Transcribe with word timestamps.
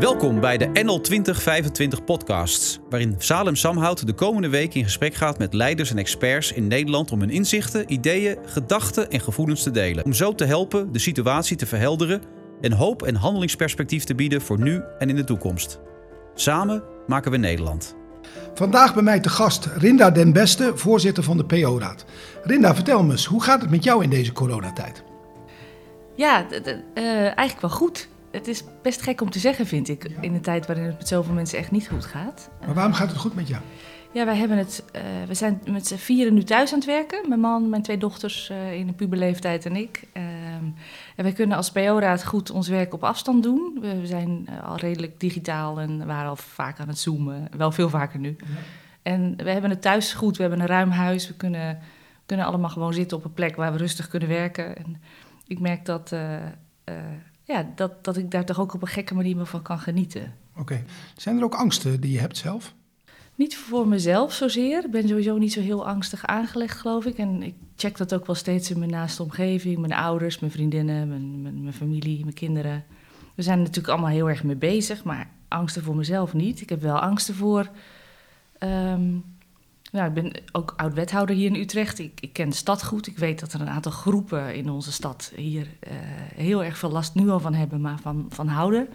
Welkom 0.00 0.40
bij 0.40 0.58
de 0.58 0.82
NL 0.82 1.00
2025 1.00 2.04
podcasts, 2.04 2.80
waarin 2.90 3.14
Salem 3.18 3.56
Samhout 3.56 4.06
de 4.06 4.12
komende 4.12 4.48
week 4.48 4.74
in 4.74 4.84
gesprek 4.84 5.14
gaat 5.14 5.38
met 5.38 5.54
leiders 5.54 5.90
en 5.90 5.98
experts 5.98 6.52
in 6.52 6.66
Nederland 6.66 7.12
om 7.12 7.20
hun 7.20 7.30
inzichten, 7.30 7.92
ideeën, 7.92 8.38
gedachten 8.44 9.10
en 9.10 9.20
gevoelens 9.20 9.62
te 9.62 9.70
delen. 9.70 10.04
Om 10.04 10.12
zo 10.12 10.34
te 10.34 10.44
helpen 10.44 10.92
de 10.92 10.98
situatie 10.98 11.56
te 11.56 11.66
verhelderen 11.66 12.22
en 12.60 12.72
hoop 12.72 13.02
en 13.02 13.14
handelingsperspectief 13.14 14.04
te 14.04 14.14
bieden 14.14 14.40
voor 14.40 14.60
nu 14.60 14.82
en 14.98 15.08
in 15.08 15.16
de 15.16 15.24
toekomst. 15.24 15.80
Samen 16.34 16.82
maken 17.06 17.30
we 17.30 17.36
Nederland. 17.36 17.96
Vandaag 18.54 18.94
bij 18.94 19.02
mij 19.02 19.20
te 19.20 19.28
gast 19.28 19.68
Rinda 19.76 20.10
den 20.10 20.32
Beste, 20.32 20.72
voorzitter 20.74 21.22
van 21.22 21.36
de 21.36 21.44
PO-raad. 21.44 22.04
Rinda, 22.42 22.74
vertel 22.74 23.02
me 23.02 23.12
eens, 23.12 23.24
hoe 23.24 23.42
gaat 23.42 23.60
het 23.60 23.70
met 23.70 23.84
jou 23.84 24.02
in 24.02 24.10
deze 24.10 24.32
coronatijd? 24.32 25.02
Ja, 26.14 26.46
eh, 26.50 27.04
eigenlijk 27.14 27.60
wel 27.60 27.70
goed. 27.70 28.08
Het 28.30 28.48
is 28.48 28.64
best 28.82 29.02
gek 29.02 29.20
om 29.20 29.30
te 29.30 29.38
zeggen, 29.38 29.66
vind 29.66 29.88
ik, 29.88 30.04
in 30.20 30.34
een 30.34 30.40
tijd 30.40 30.66
waarin 30.66 30.84
het 30.84 30.98
met 30.98 31.08
zoveel 31.08 31.34
mensen 31.34 31.58
echt 31.58 31.70
niet 31.70 31.88
goed 31.88 32.04
gaat. 32.04 32.50
Maar 32.60 32.74
waarom 32.74 32.92
gaat 32.92 33.08
het 33.08 33.18
goed 33.18 33.34
met 33.34 33.48
jou? 33.48 33.62
Ja, 34.12 34.24
wij 34.24 34.36
hebben 34.36 34.58
het, 34.58 34.84
eh, 34.92 35.02
we 35.26 35.34
zijn 35.34 35.60
met 35.66 35.86
z'n 35.86 35.96
vieren 35.96 36.34
nu 36.34 36.42
thuis 36.42 36.72
aan 36.72 36.78
het 36.78 36.86
werken. 36.86 37.28
Mijn 37.28 37.40
man, 37.40 37.68
mijn 37.68 37.82
twee 37.82 37.98
dochters 37.98 38.50
eh, 38.50 38.72
in 38.72 38.86
de 38.86 38.92
puberleeftijd 38.92 39.66
en 39.66 39.76
ik. 39.76 40.04
Ehm, 40.12 40.64
en 41.16 41.24
wij 41.24 41.32
kunnen 41.32 41.56
als 41.56 41.70
PO-raad 41.70 42.24
goed 42.24 42.50
ons 42.50 42.68
werk 42.68 42.94
op 42.94 43.04
afstand 43.04 43.42
doen. 43.42 43.78
We, 43.80 44.00
we 44.00 44.06
zijn 44.06 44.46
eh, 44.46 44.68
al 44.68 44.76
redelijk 44.76 45.20
digitaal 45.20 45.80
en 45.80 46.06
waren 46.06 46.28
al 46.28 46.36
vaak 46.36 46.80
aan 46.80 46.88
het 46.88 46.98
zoomen. 46.98 47.48
Wel 47.56 47.72
veel 47.72 47.88
vaker 47.88 48.18
nu. 48.18 48.36
En 49.02 49.36
we 49.36 49.50
hebben 49.50 49.70
het 49.70 49.82
thuis 49.82 50.12
goed. 50.12 50.36
We 50.36 50.42
hebben 50.42 50.60
een 50.60 50.66
ruim 50.66 50.90
huis. 50.90 51.28
We 51.28 51.34
kunnen, 51.34 51.78
kunnen 52.26 52.46
allemaal 52.46 52.70
gewoon 52.70 52.94
zitten 52.94 53.16
op 53.16 53.24
een 53.24 53.34
plek 53.34 53.56
waar 53.56 53.72
we 53.72 53.78
rustig 53.78 54.08
kunnen 54.08 54.28
werken. 54.28 54.76
En 54.76 55.02
ik 55.46 55.60
merk 55.60 55.84
dat, 55.84 56.12
ja, 57.50 57.72
dat, 57.74 58.04
dat 58.04 58.16
ik 58.16 58.30
daar 58.30 58.44
toch 58.44 58.60
ook 58.60 58.74
op 58.74 58.82
een 58.82 58.88
gekke 58.88 59.14
manier 59.14 59.44
van 59.44 59.62
kan 59.62 59.78
genieten. 59.78 60.34
Oké. 60.56 60.84
Zijn 61.16 61.38
er 61.38 61.44
ook 61.44 61.54
angsten 61.54 62.00
die 62.00 62.12
je 62.12 62.18
hebt 62.18 62.36
zelf? 62.36 62.74
Niet 63.34 63.56
voor 63.56 63.88
mezelf 63.88 64.32
zozeer. 64.32 64.84
Ik 64.84 64.90
ben 64.90 65.08
sowieso 65.08 65.38
niet 65.38 65.52
zo 65.52 65.60
heel 65.60 65.86
angstig 65.86 66.26
aangelegd, 66.26 66.78
geloof 66.78 67.04
ik. 67.04 67.18
En 67.18 67.42
ik 67.42 67.54
check 67.76 67.96
dat 67.96 68.14
ook 68.14 68.26
wel 68.26 68.34
steeds 68.34 68.70
in 68.70 68.78
mijn 68.78 68.90
naaste 68.90 69.22
omgeving. 69.22 69.78
Mijn 69.78 69.92
ouders, 69.92 70.38
mijn 70.38 70.52
vriendinnen, 70.52 71.08
mijn, 71.08 71.42
mijn, 71.42 71.62
mijn 71.62 71.74
familie, 71.74 72.22
mijn 72.22 72.34
kinderen. 72.34 72.84
We 73.34 73.42
zijn 73.42 73.58
er 73.58 73.64
natuurlijk 73.64 73.92
allemaal 73.92 74.10
heel 74.10 74.28
erg 74.28 74.44
mee 74.44 74.56
bezig, 74.56 75.04
maar 75.04 75.30
angsten 75.48 75.82
voor 75.82 75.96
mezelf 75.96 76.32
niet. 76.32 76.60
Ik 76.60 76.68
heb 76.68 76.80
wel 76.80 76.98
angsten 76.98 77.34
voor... 77.34 77.70
ehm, 78.58 79.16
nou, 79.90 80.08
ik 80.08 80.14
ben 80.14 80.32
ook 80.52 80.74
oud-wethouder 80.76 81.36
hier 81.36 81.46
in 81.46 81.60
Utrecht. 81.60 81.98
Ik, 81.98 82.20
ik 82.20 82.32
ken 82.32 82.48
de 82.48 82.56
stad 82.56 82.84
goed. 82.84 83.06
Ik 83.06 83.18
weet 83.18 83.40
dat 83.40 83.52
er 83.52 83.60
een 83.60 83.68
aantal 83.68 83.92
groepen 83.92 84.54
in 84.54 84.70
onze 84.70 84.92
stad 84.92 85.32
hier 85.36 85.66
eh, 85.80 85.92
heel 86.34 86.64
erg 86.64 86.78
veel 86.78 86.90
last 86.90 87.14
nu 87.14 87.28
al 87.28 87.40
van 87.40 87.54
hebben, 87.54 87.80
maar 87.80 87.98
van, 88.00 88.26
van 88.28 88.48
houden. 88.48 88.88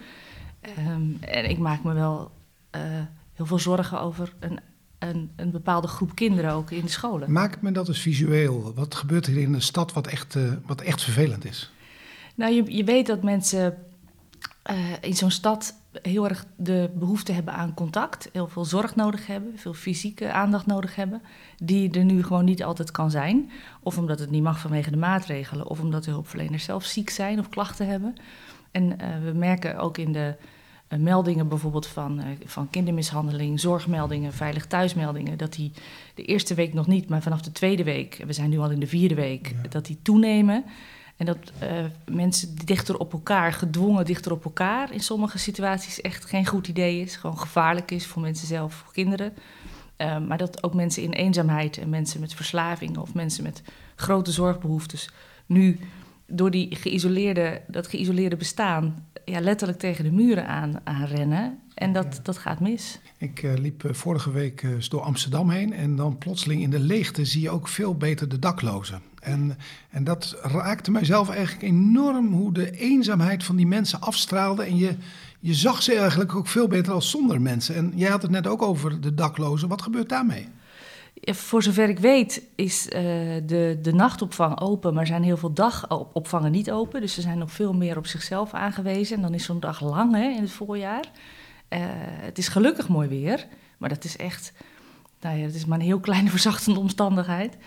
Ehm, 0.61 1.01
en 1.19 1.49
ik 1.49 1.57
maak 1.57 1.83
me 1.83 1.93
wel 1.93 2.31
eh, 2.69 2.81
heel 3.33 3.45
veel 3.45 3.59
zorgen 3.59 4.01
over 4.01 4.33
een, 4.39 4.59
een, 4.99 5.31
een 5.35 5.51
bepaalde 5.51 5.87
groep 5.87 6.15
kinderen 6.15 6.51
ook 6.51 6.71
in 6.71 6.81
de 6.81 6.91
scholen. 6.91 7.31
Maak 7.31 7.61
me 7.61 7.71
dat 7.71 7.87
eens 7.87 7.99
visueel. 7.99 8.73
Wat 8.75 8.95
gebeurt 8.95 9.25
hier 9.25 9.41
in 9.41 9.53
een 9.53 9.61
stad 9.61 9.93
wat 9.93 10.07
echt, 10.07 10.35
eh, 10.35 10.51
wat 10.65 10.81
echt 10.81 11.03
vervelend 11.03 11.45
is? 11.45 11.71
Nou, 12.35 12.53
je, 12.53 12.75
je 12.75 12.83
weet 12.83 13.07
dat 13.07 13.23
mensen 13.23 13.77
eh, 14.65 14.75
in 15.01 15.13
zo'n 15.15 15.31
stad 15.31 15.73
heel 16.01 16.27
erg 16.29 16.45
de 16.55 16.89
behoefte 16.95 17.31
hebben 17.31 17.53
aan 17.53 17.73
contact, 17.73 18.29
heel 18.33 18.47
veel 18.47 18.65
zorg 18.65 18.95
nodig 18.95 19.27
hebben, 19.27 19.57
veel 19.57 19.73
fysieke 19.73 20.31
aandacht 20.31 20.65
nodig 20.65 20.95
hebben, 20.95 21.21
die 21.57 21.91
er 21.91 22.03
nu 22.03 22.23
gewoon 22.23 22.45
niet 22.45 22.63
altijd 22.63 22.91
kan 22.91 23.11
zijn. 23.11 23.51
Of 23.81 23.97
omdat 23.97 24.19
het 24.19 24.29
niet 24.29 24.43
mag 24.43 24.59
vanwege 24.59 24.91
de 24.91 24.97
maatregelen, 24.97 25.67
of 25.67 25.79
omdat 25.79 26.03
de 26.03 26.11
hulpverleners 26.11 26.63
zelf 26.63 26.83
ziek 26.83 27.09
zijn 27.09 27.39
of 27.39 27.49
klachten 27.49 27.87
hebben. 27.87 28.13
En 28.71 28.99
eh, 28.99 29.07
we 29.23 29.31
merken 29.31 29.77
ook 29.77 29.97
in 29.97 30.11
de 30.11 30.35
eh, 30.87 30.99
meldingen 30.99 31.47
bijvoorbeeld 31.47 31.87
van, 31.87 32.21
van 32.45 32.69
kindermishandeling, 32.69 33.59
zorgmeldingen, 33.59 34.33
veilig 34.33 34.65
thuismeldingen, 34.65 35.37
dat 35.37 35.53
die 35.53 35.71
de 36.15 36.23
eerste 36.23 36.53
week 36.53 36.73
nog 36.73 36.87
niet, 36.87 37.09
maar 37.09 37.21
vanaf 37.21 37.41
de 37.41 37.51
tweede 37.51 37.83
week, 37.83 38.23
we 38.25 38.33
zijn 38.33 38.49
nu 38.49 38.57
al 38.59 38.69
in 38.69 38.79
de 38.79 38.87
vierde 38.87 39.15
week, 39.15 39.47
Ja. 39.63 39.69
dat 39.69 39.85
die 39.85 39.99
toenemen. 40.01 40.63
En 41.17 41.25
dat 41.25 41.37
eh, 41.59 41.85
mensen 42.11 42.55
dichter 42.65 42.97
op 42.97 43.13
elkaar, 43.13 43.53
gedwongen 43.53 44.05
dichter 44.05 44.31
op 44.31 44.45
elkaar, 44.45 44.93
in 44.93 44.99
sommige 44.99 45.37
situaties 45.37 46.01
echt 46.01 46.25
geen 46.25 46.45
goed 46.45 46.67
idee 46.67 47.01
is. 47.01 47.15
Gewoon 47.15 47.37
gevaarlijk 47.37 47.91
is 47.91 48.05
voor 48.05 48.21
mensen 48.21 48.47
zelf, 48.47 48.73
voor 48.73 48.93
kinderen. 48.93 49.33
Eh, 49.97 50.19
maar 50.19 50.37
dat 50.37 50.63
ook 50.63 50.73
mensen 50.73 51.03
in 51.03 51.11
eenzaamheid 51.11 51.77
en 51.77 51.89
mensen 51.89 52.19
met 52.19 52.33
verslaving 52.33 52.97
of 52.97 53.13
mensen 53.13 53.43
met 53.43 53.61
grote 53.95 54.31
zorgbehoeftes 54.31 55.09
nu 55.45 55.79
door 56.27 56.51
die 56.51 56.75
geïsoleerde, 56.75 57.61
dat 57.67 57.87
geïsoleerde 57.87 58.35
bestaan 58.35 59.07
ja, 59.25 59.39
letterlijk 59.39 59.79
tegen 59.79 60.03
de 60.03 60.11
muren 60.11 60.47
aan, 60.47 60.75
aan 60.83 61.05
rennen. 61.05 61.59
En 61.73 61.93
dat, 61.93 62.19
dat 62.23 62.37
gaat 62.37 62.59
mis. 62.59 62.99
Ik 63.17 63.43
eh, 63.43 63.53
liep 63.53 63.83
eh, 63.83 63.93
vorige 63.93 64.31
week 64.31 64.65
door 64.89 65.01
Amsterdam 65.01 65.49
heen 65.49 65.73
en 65.73 65.95
dan 65.95 66.17
plotseling 66.17 66.61
in 66.61 66.69
de 66.69 66.79
leegte 66.79 67.25
zie 67.25 67.41
je 67.41 67.49
ook 67.49 67.67
veel 67.67 67.95
beter 67.95 68.29
de 68.29 68.39
daklozen. 68.39 69.01
En, 69.25 69.57
en 69.89 70.03
dat 70.03 70.37
raakte 70.41 70.91
mijzelf 70.91 71.29
eigenlijk 71.29 71.63
enorm 71.63 72.33
hoe 72.33 72.53
de 72.53 72.71
eenzaamheid 72.71 73.43
van 73.43 73.55
die 73.55 73.67
mensen 73.67 74.01
afstraalde. 74.01 74.63
En 74.63 74.77
je, 74.77 74.95
je 75.39 75.53
zag 75.53 75.83
ze 75.83 75.95
eigenlijk 75.95 76.35
ook 76.35 76.47
veel 76.47 76.67
beter 76.67 76.93
als 76.93 77.09
zonder 77.09 77.41
mensen. 77.41 77.75
En 77.75 77.91
jij 77.95 78.09
had 78.09 78.21
het 78.21 78.31
net 78.31 78.47
ook 78.47 78.61
over 78.61 79.01
de 79.01 79.13
daklozen. 79.13 79.67
Wat 79.67 79.81
gebeurt 79.81 80.09
daarmee? 80.09 80.47
Voor 81.21 81.63
zover 81.63 81.89
ik 81.89 81.99
weet 81.99 82.41
is 82.55 82.89
eh, 82.89 83.01
de, 83.45 83.79
de 83.81 83.93
nachtopvang 83.93 84.59
open, 84.59 84.93
maar 84.93 85.07
zijn 85.07 85.23
heel 85.23 85.37
veel 85.37 85.53
dagopvangen 85.53 86.51
niet 86.51 86.71
open. 86.71 87.01
Dus 87.01 87.13
ze 87.13 87.21
zijn 87.21 87.37
nog 87.37 87.51
veel 87.51 87.73
meer 87.73 87.97
op 87.97 88.07
zichzelf 88.07 88.53
aangewezen. 88.53 89.15
En 89.15 89.21
dan 89.21 89.33
is 89.33 89.43
zo'n 89.43 89.59
dag 89.59 89.81
lang 89.81 90.13
hè, 90.13 90.29
in 90.29 90.41
het 90.41 90.51
voorjaar. 90.51 91.11
Eh, 91.67 91.79
het 91.99 92.37
is 92.37 92.47
gelukkig 92.47 92.87
mooi 92.87 93.07
weer, 93.07 93.47
maar 93.77 93.89
dat 93.89 94.03
is 94.03 94.17
echt, 94.17 94.53
nou 95.21 95.37
ja, 95.37 95.45
het 95.45 95.55
is 95.55 95.65
maar 95.65 95.79
een 95.79 95.85
heel 95.85 95.99
kleine 95.99 96.29
verzachtende 96.37 96.79
omstandigheid. 96.79 97.57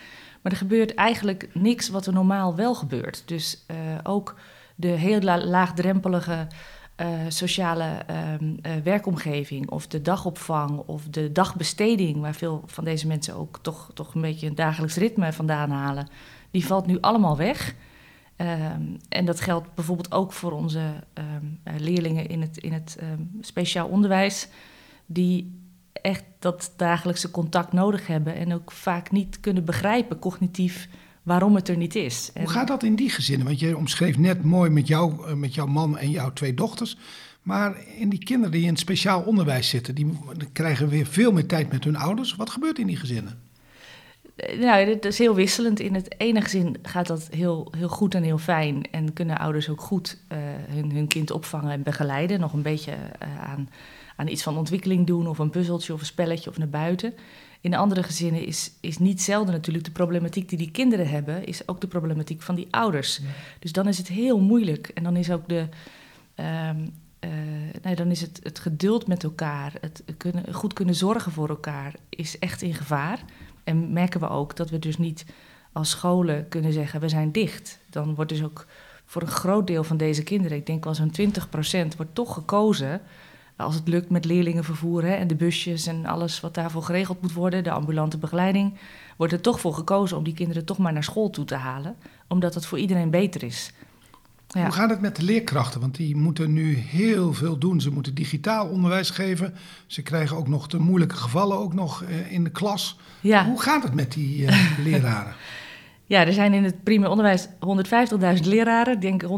Maar 0.42 0.52
er 0.52 0.58
gebeurt 0.58 0.94
eigenlijk 0.94 1.48
niks 1.54 1.88
wat 1.88 2.06
er 2.06 2.12
normaal 2.12 2.54
wel 2.54 2.74
gebeurt. 2.74 3.22
Dus 3.26 3.64
eh, 3.66 3.76
ook 4.02 4.34
de 4.74 4.88
heel 4.88 5.20
la- 5.20 5.44
laagdrempelige 5.44 6.46
eh, 6.96 7.08
sociale 7.28 7.84
ehm, 8.06 8.54
eh, 8.62 8.72
werkomgeving 8.82 9.70
of 9.70 9.86
de 9.86 10.02
dagopvang 10.02 10.78
of 10.78 11.04
de 11.10 11.32
dagbesteding, 11.32 12.20
waar 12.20 12.34
veel 12.34 12.62
van 12.66 12.84
deze 12.84 13.06
mensen 13.06 13.34
ook 13.34 13.58
toch, 13.62 13.90
toch 13.94 14.14
een 14.14 14.20
beetje 14.20 14.46
een 14.46 14.54
dagelijks 14.54 14.96
ritme 14.96 15.32
vandaan 15.32 15.70
halen, 15.70 16.08
die 16.50 16.66
valt 16.66 16.86
nu 16.86 17.00
allemaal 17.00 17.36
weg. 17.36 17.74
Ehm, 18.36 18.82
en 19.08 19.24
dat 19.24 19.40
geldt 19.40 19.74
bijvoorbeeld 19.74 20.12
ook 20.12 20.32
voor 20.32 20.52
onze 20.52 20.80
ehm, 21.12 21.26
eh, 21.62 21.74
leerlingen 21.78 22.28
in 22.28 22.40
het, 22.40 22.56
in 22.56 22.72
het 22.72 22.98
speciaal 23.40 23.88
onderwijs, 23.88 24.48
die 25.06 25.67
echt 26.02 26.24
dat 26.38 26.72
dagelijkse 26.76 27.30
contact 27.30 27.72
nodig 27.72 28.06
hebben 28.06 28.34
en 28.34 28.54
ook 28.54 28.72
vaak 28.72 29.10
niet 29.10 29.40
kunnen 29.40 29.64
begrijpen 29.64 30.18
cognitief 30.18 30.88
waarom 31.22 31.54
het 31.54 31.68
er 31.68 31.76
niet 31.76 31.94
is. 31.94 32.30
Hoe 32.34 32.48
gaat 32.48 32.68
dat 32.68 32.82
in 32.82 32.94
die 32.94 33.10
gezinnen? 33.10 33.46
Want 33.46 33.60
je 33.60 33.76
omschreef 33.76 34.18
net 34.18 34.44
mooi 34.44 34.70
met, 34.70 34.86
jou, 34.86 35.26
eh, 35.26 35.34
met 35.34 35.54
jouw 35.54 35.66
man 35.66 35.98
en 35.98 36.10
jouw 36.10 36.32
twee 36.32 36.54
dochters. 36.54 36.96
Maar 37.42 37.76
in 37.98 38.08
die 38.08 38.24
kinderen 38.24 38.52
die 38.52 38.66
in 38.66 38.76
speciaal 38.76 39.22
onderwijs 39.22 39.68
zitten, 39.68 39.94
die 39.94 40.18
krijgen 40.52 40.88
weer 40.88 41.06
veel 41.06 41.32
meer 41.32 41.46
tijd 41.46 41.72
met 41.72 41.84
hun 41.84 41.96
ouders. 41.96 42.36
Wat 42.36 42.50
gebeurt 42.50 42.78
in 42.78 42.86
die 42.86 42.96
gezinnen? 42.96 43.47
Eh, 44.38 44.58
Nou, 44.58 44.84
dit 44.84 45.04
is 45.04 45.18
heel 45.18 45.34
wisselend. 45.34 45.80
In 45.80 45.94
het 45.94 46.20
ene 46.20 46.40
gezin 46.40 46.76
gaat 46.82 47.06
dat 47.06 47.28
heel, 47.30 47.72
heel 47.76 47.88
goed 47.88 48.14
en 48.14 48.22
heel 48.22 48.38
fijn. 48.38 48.90
En 48.90 49.12
kunnen 49.12 49.38
ouders 49.38 49.68
ook 49.68 49.80
goed 49.80 50.18
eh, 50.28 50.38
hun, 50.68 50.92
hun 50.92 51.06
kind 51.06 51.30
opvangen 51.30 51.70
en 51.70 51.82
begeleiden. 51.82 52.40
Nog 52.40 52.52
een 52.52 52.62
beetje 52.62 52.92
eh, 53.18 53.44
aan, 53.44 53.68
aan 54.16 54.28
iets 54.28 54.42
van 54.42 54.56
ontwikkeling 54.56 55.06
doen, 55.06 55.26
of 55.26 55.38
een 55.38 55.50
puzzeltje 55.50 55.92
of 55.92 56.00
een 56.00 56.06
spelletje 56.06 56.50
of 56.50 56.58
naar 56.58 56.68
buiten. 56.68 57.14
In 57.60 57.74
andere 57.74 58.02
gezinnen 58.02 58.46
is, 58.46 58.72
is 58.80 58.98
niet 58.98 59.22
zelden 59.22 59.52
natuurlijk 59.54 59.84
de 59.84 59.90
problematiek 59.90 60.48
die 60.48 60.58
die 60.58 60.70
kinderen 60.70 61.08
hebben, 61.08 61.46
is 61.46 61.68
ook 61.68 61.80
de 61.80 61.86
problematiek 61.86 62.42
van 62.42 62.54
die 62.54 62.66
ouders. 62.70 63.20
Dus 63.58 63.72
dan 63.72 63.88
is 63.88 63.98
het 63.98 64.08
heel 64.08 64.40
moeilijk. 64.40 64.90
En 64.94 65.02
dan 65.02 65.16
is 65.16 65.30
ook 65.30 65.48
de. 65.48 65.68
ehm, 66.34 66.86
eh, 67.18 67.30
nee, 67.82 67.94
dan 67.94 68.10
is 68.10 68.20
het, 68.20 68.40
het 68.42 68.58
geduld 68.58 69.06
met 69.06 69.24
elkaar, 69.24 69.72
het 69.80 70.02
kunnen, 70.16 70.54
goed 70.54 70.72
kunnen 70.72 70.94
zorgen 70.94 71.32
voor 71.32 71.48
elkaar, 71.48 71.94
is 72.08 72.38
echt 72.38 72.62
in 72.62 72.74
gevaar. 72.74 73.24
En 73.68 73.92
merken 73.92 74.20
we 74.20 74.28
ook 74.28 74.56
dat 74.56 74.70
we 74.70 74.78
dus 74.78 74.98
niet 74.98 75.24
als 75.72 75.90
scholen 75.90 76.48
kunnen 76.48 76.72
zeggen, 76.72 77.00
we 77.00 77.08
zijn 77.08 77.32
dicht. 77.32 77.78
Dan 77.90 78.14
wordt 78.14 78.30
dus 78.30 78.42
ook 78.42 78.66
voor 79.04 79.22
een 79.22 79.28
groot 79.28 79.66
deel 79.66 79.84
van 79.84 79.96
deze 79.96 80.22
kinderen, 80.22 80.56
ik 80.56 80.66
denk 80.66 80.84
wel 80.84 80.94
zo'n 80.94 81.12
20%, 81.20 81.96
wordt 81.96 82.14
toch 82.14 82.34
gekozen, 82.34 83.00
als 83.56 83.74
het 83.74 83.88
lukt 83.88 84.10
met 84.10 84.24
leerlingenvervoer 84.24 85.02
hè, 85.02 85.14
en 85.14 85.26
de 85.26 85.34
busjes 85.34 85.86
en 85.86 86.06
alles 86.06 86.40
wat 86.40 86.54
daarvoor 86.54 86.82
geregeld 86.82 87.22
moet 87.22 87.32
worden, 87.32 87.64
de 87.64 87.70
ambulante 87.70 88.18
begeleiding, 88.18 88.78
wordt 89.16 89.32
er 89.32 89.40
toch 89.40 89.60
voor 89.60 89.74
gekozen 89.74 90.16
om 90.16 90.24
die 90.24 90.34
kinderen 90.34 90.64
toch 90.64 90.78
maar 90.78 90.92
naar 90.92 91.04
school 91.04 91.30
toe 91.30 91.44
te 91.44 91.54
halen, 91.54 91.96
omdat 92.28 92.54
het 92.54 92.66
voor 92.66 92.78
iedereen 92.78 93.10
beter 93.10 93.42
is. 93.42 93.72
Ja. 94.48 94.62
Hoe 94.62 94.72
gaat 94.72 94.90
het 94.90 95.00
met 95.00 95.16
de 95.16 95.22
leerkrachten? 95.22 95.80
Want 95.80 95.96
die 95.96 96.16
moeten 96.16 96.52
nu 96.52 96.74
heel 96.74 97.32
veel 97.32 97.58
doen. 97.58 97.80
Ze 97.80 97.90
moeten 97.90 98.14
digitaal 98.14 98.66
onderwijs 98.66 99.10
geven. 99.10 99.54
Ze 99.86 100.02
krijgen 100.02 100.36
ook 100.36 100.48
nog 100.48 100.66
de 100.66 100.78
moeilijke 100.78 101.16
gevallen 101.16 101.58
ook 101.58 101.74
nog 101.74 102.02
eh, 102.02 102.32
in 102.32 102.44
de 102.44 102.50
klas. 102.50 102.98
Ja. 103.20 103.44
Hoe 103.44 103.62
gaat 103.62 103.82
het 103.82 103.94
met 103.94 104.12
die 104.12 104.46
eh, 104.46 104.56
leraren? 104.84 105.34
Ja, 106.04 106.26
er 106.26 106.32
zijn 106.32 106.52
in 106.52 106.64
het 106.64 106.82
primair 106.82 107.10
onderwijs 107.10 107.48
150.000 108.38 108.44
leraren. 108.44 108.94
Ik 108.94 109.00
denk 109.00 109.22
150.000 109.22 109.28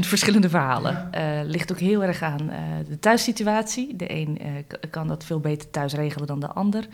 verschillende 0.00 0.48
verhalen. 0.48 1.08
Ja. 1.10 1.42
Uh, 1.42 1.48
ligt 1.48 1.72
ook 1.72 1.78
heel 1.78 2.04
erg 2.04 2.22
aan 2.22 2.50
de 2.88 2.98
thuissituatie. 2.98 3.96
De 3.96 4.12
een 4.14 4.38
kan 4.90 5.06
dat 5.06 5.24
veel 5.24 5.40
beter 5.40 5.70
thuis 5.70 5.92
regelen 5.92 6.26
dan 6.26 6.40
de 6.40 6.48
ander. 6.48 6.86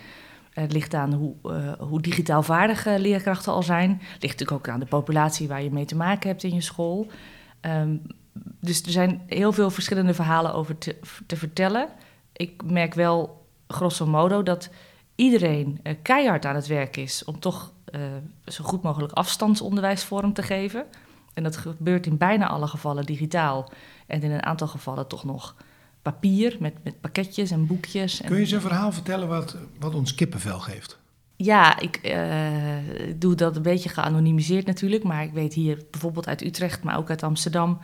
Het 0.53 0.73
ligt 0.73 0.95
aan 0.95 1.13
hoe, 1.13 1.35
hoe 1.79 2.01
digitaal 2.01 2.43
vaardige 2.43 2.99
leerkrachten 2.99 3.53
al 3.53 3.63
zijn. 3.63 3.91
Het 3.91 4.23
ligt 4.23 4.39
natuurlijk 4.39 4.53
ook 4.53 4.75
aan 4.75 4.81
de 4.81 4.87
populatie 4.87 5.49
waar 5.49 5.63
je 5.63 5.71
mee 5.71 5.85
te 5.85 5.97
maken 5.97 6.29
hebt 6.29 6.43
in 6.43 6.55
je 6.55 6.61
school. 6.61 7.11
Um, 7.67 8.03
dus 8.61 8.83
er 8.83 8.91
zijn 8.91 9.23
heel 9.27 9.53
veel 9.53 9.71
verschillende 9.71 10.15
verhalen 10.15 10.55
over 10.55 10.79
te, 10.79 10.97
te 11.27 11.37
vertellen. 11.37 11.89
Ik 12.33 12.63
merk 12.65 12.95
wel 12.95 13.47
grosso 13.69 14.07
modo 14.07 14.43
dat 14.43 14.71
iedereen 15.15 15.81
keihard 16.03 16.45
aan 16.45 16.55
het 16.55 16.67
werk 16.67 16.97
is 16.97 17.25
om 17.25 17.41
toch 17.41 17.73
uh, 17.95 18.01
zo 18.47 18.65
goed 18.65 18.83
mogelijk 18.83 19.13
afstandsonderwijs 19.13 20.05
vorm 20.05 20.33
te 20.33 20.43
geven. 20.43 20.87
En 21.35 21.43
dat 21.43 21.57
gebeurt 21.57 22.07
in 22.07 22.17
bijna 22.17 22.49
alle 22.49 22.67
gevallen 22.67 23.05
digitaal. 23.05 23.73
En 24.07 24.23
in 24.23 24.31
een 24.31 24.43
aantal 24.43 24.67
gevallen 24.67 25.07
toch 25.07 25.25
nog 25.25 25.55
papier 26.03 26.57
met, 26.61 26.75
met 26.85 27.01
pakketjes 27.01 27.51
en 27.51 27.67
boekjes. 27.67 28.21
Kun 28.25 28.35
je 28.35 28.41
eens 28.41 28.51
een 28.51 28.61
verhaal 28.61 28.93
vertellen 28.93 29.29
wat, 29.29 29.57
wat 29.79 29.95
ons 29.95 30.15
kippenvel 30.15 30.61
geeft? 30.61 30.99
Ja, 31.37 31.81
ik 31.81 32.01
uh, 32.05 33.17
doe 33.17 33.35
dat 33.35 33.57
een 33.57 33.63
beetje 33.63 33.89
geanonimiseerd 33.89 34.67
natuurlijk. 34.67 35.03
Maar 35.03 35.23
ik 35.23 35.33
weet 35.33 35.55
hier 35.55 35.79
bijvoorbeeld 35.91 36.29
uit 36.29 36.43
Utrecht, 36.43 36.83
maar 36.83 36.99
ook 36.99 37.11
uit 37.11 37.23
Amsterdam... 37.23 37.79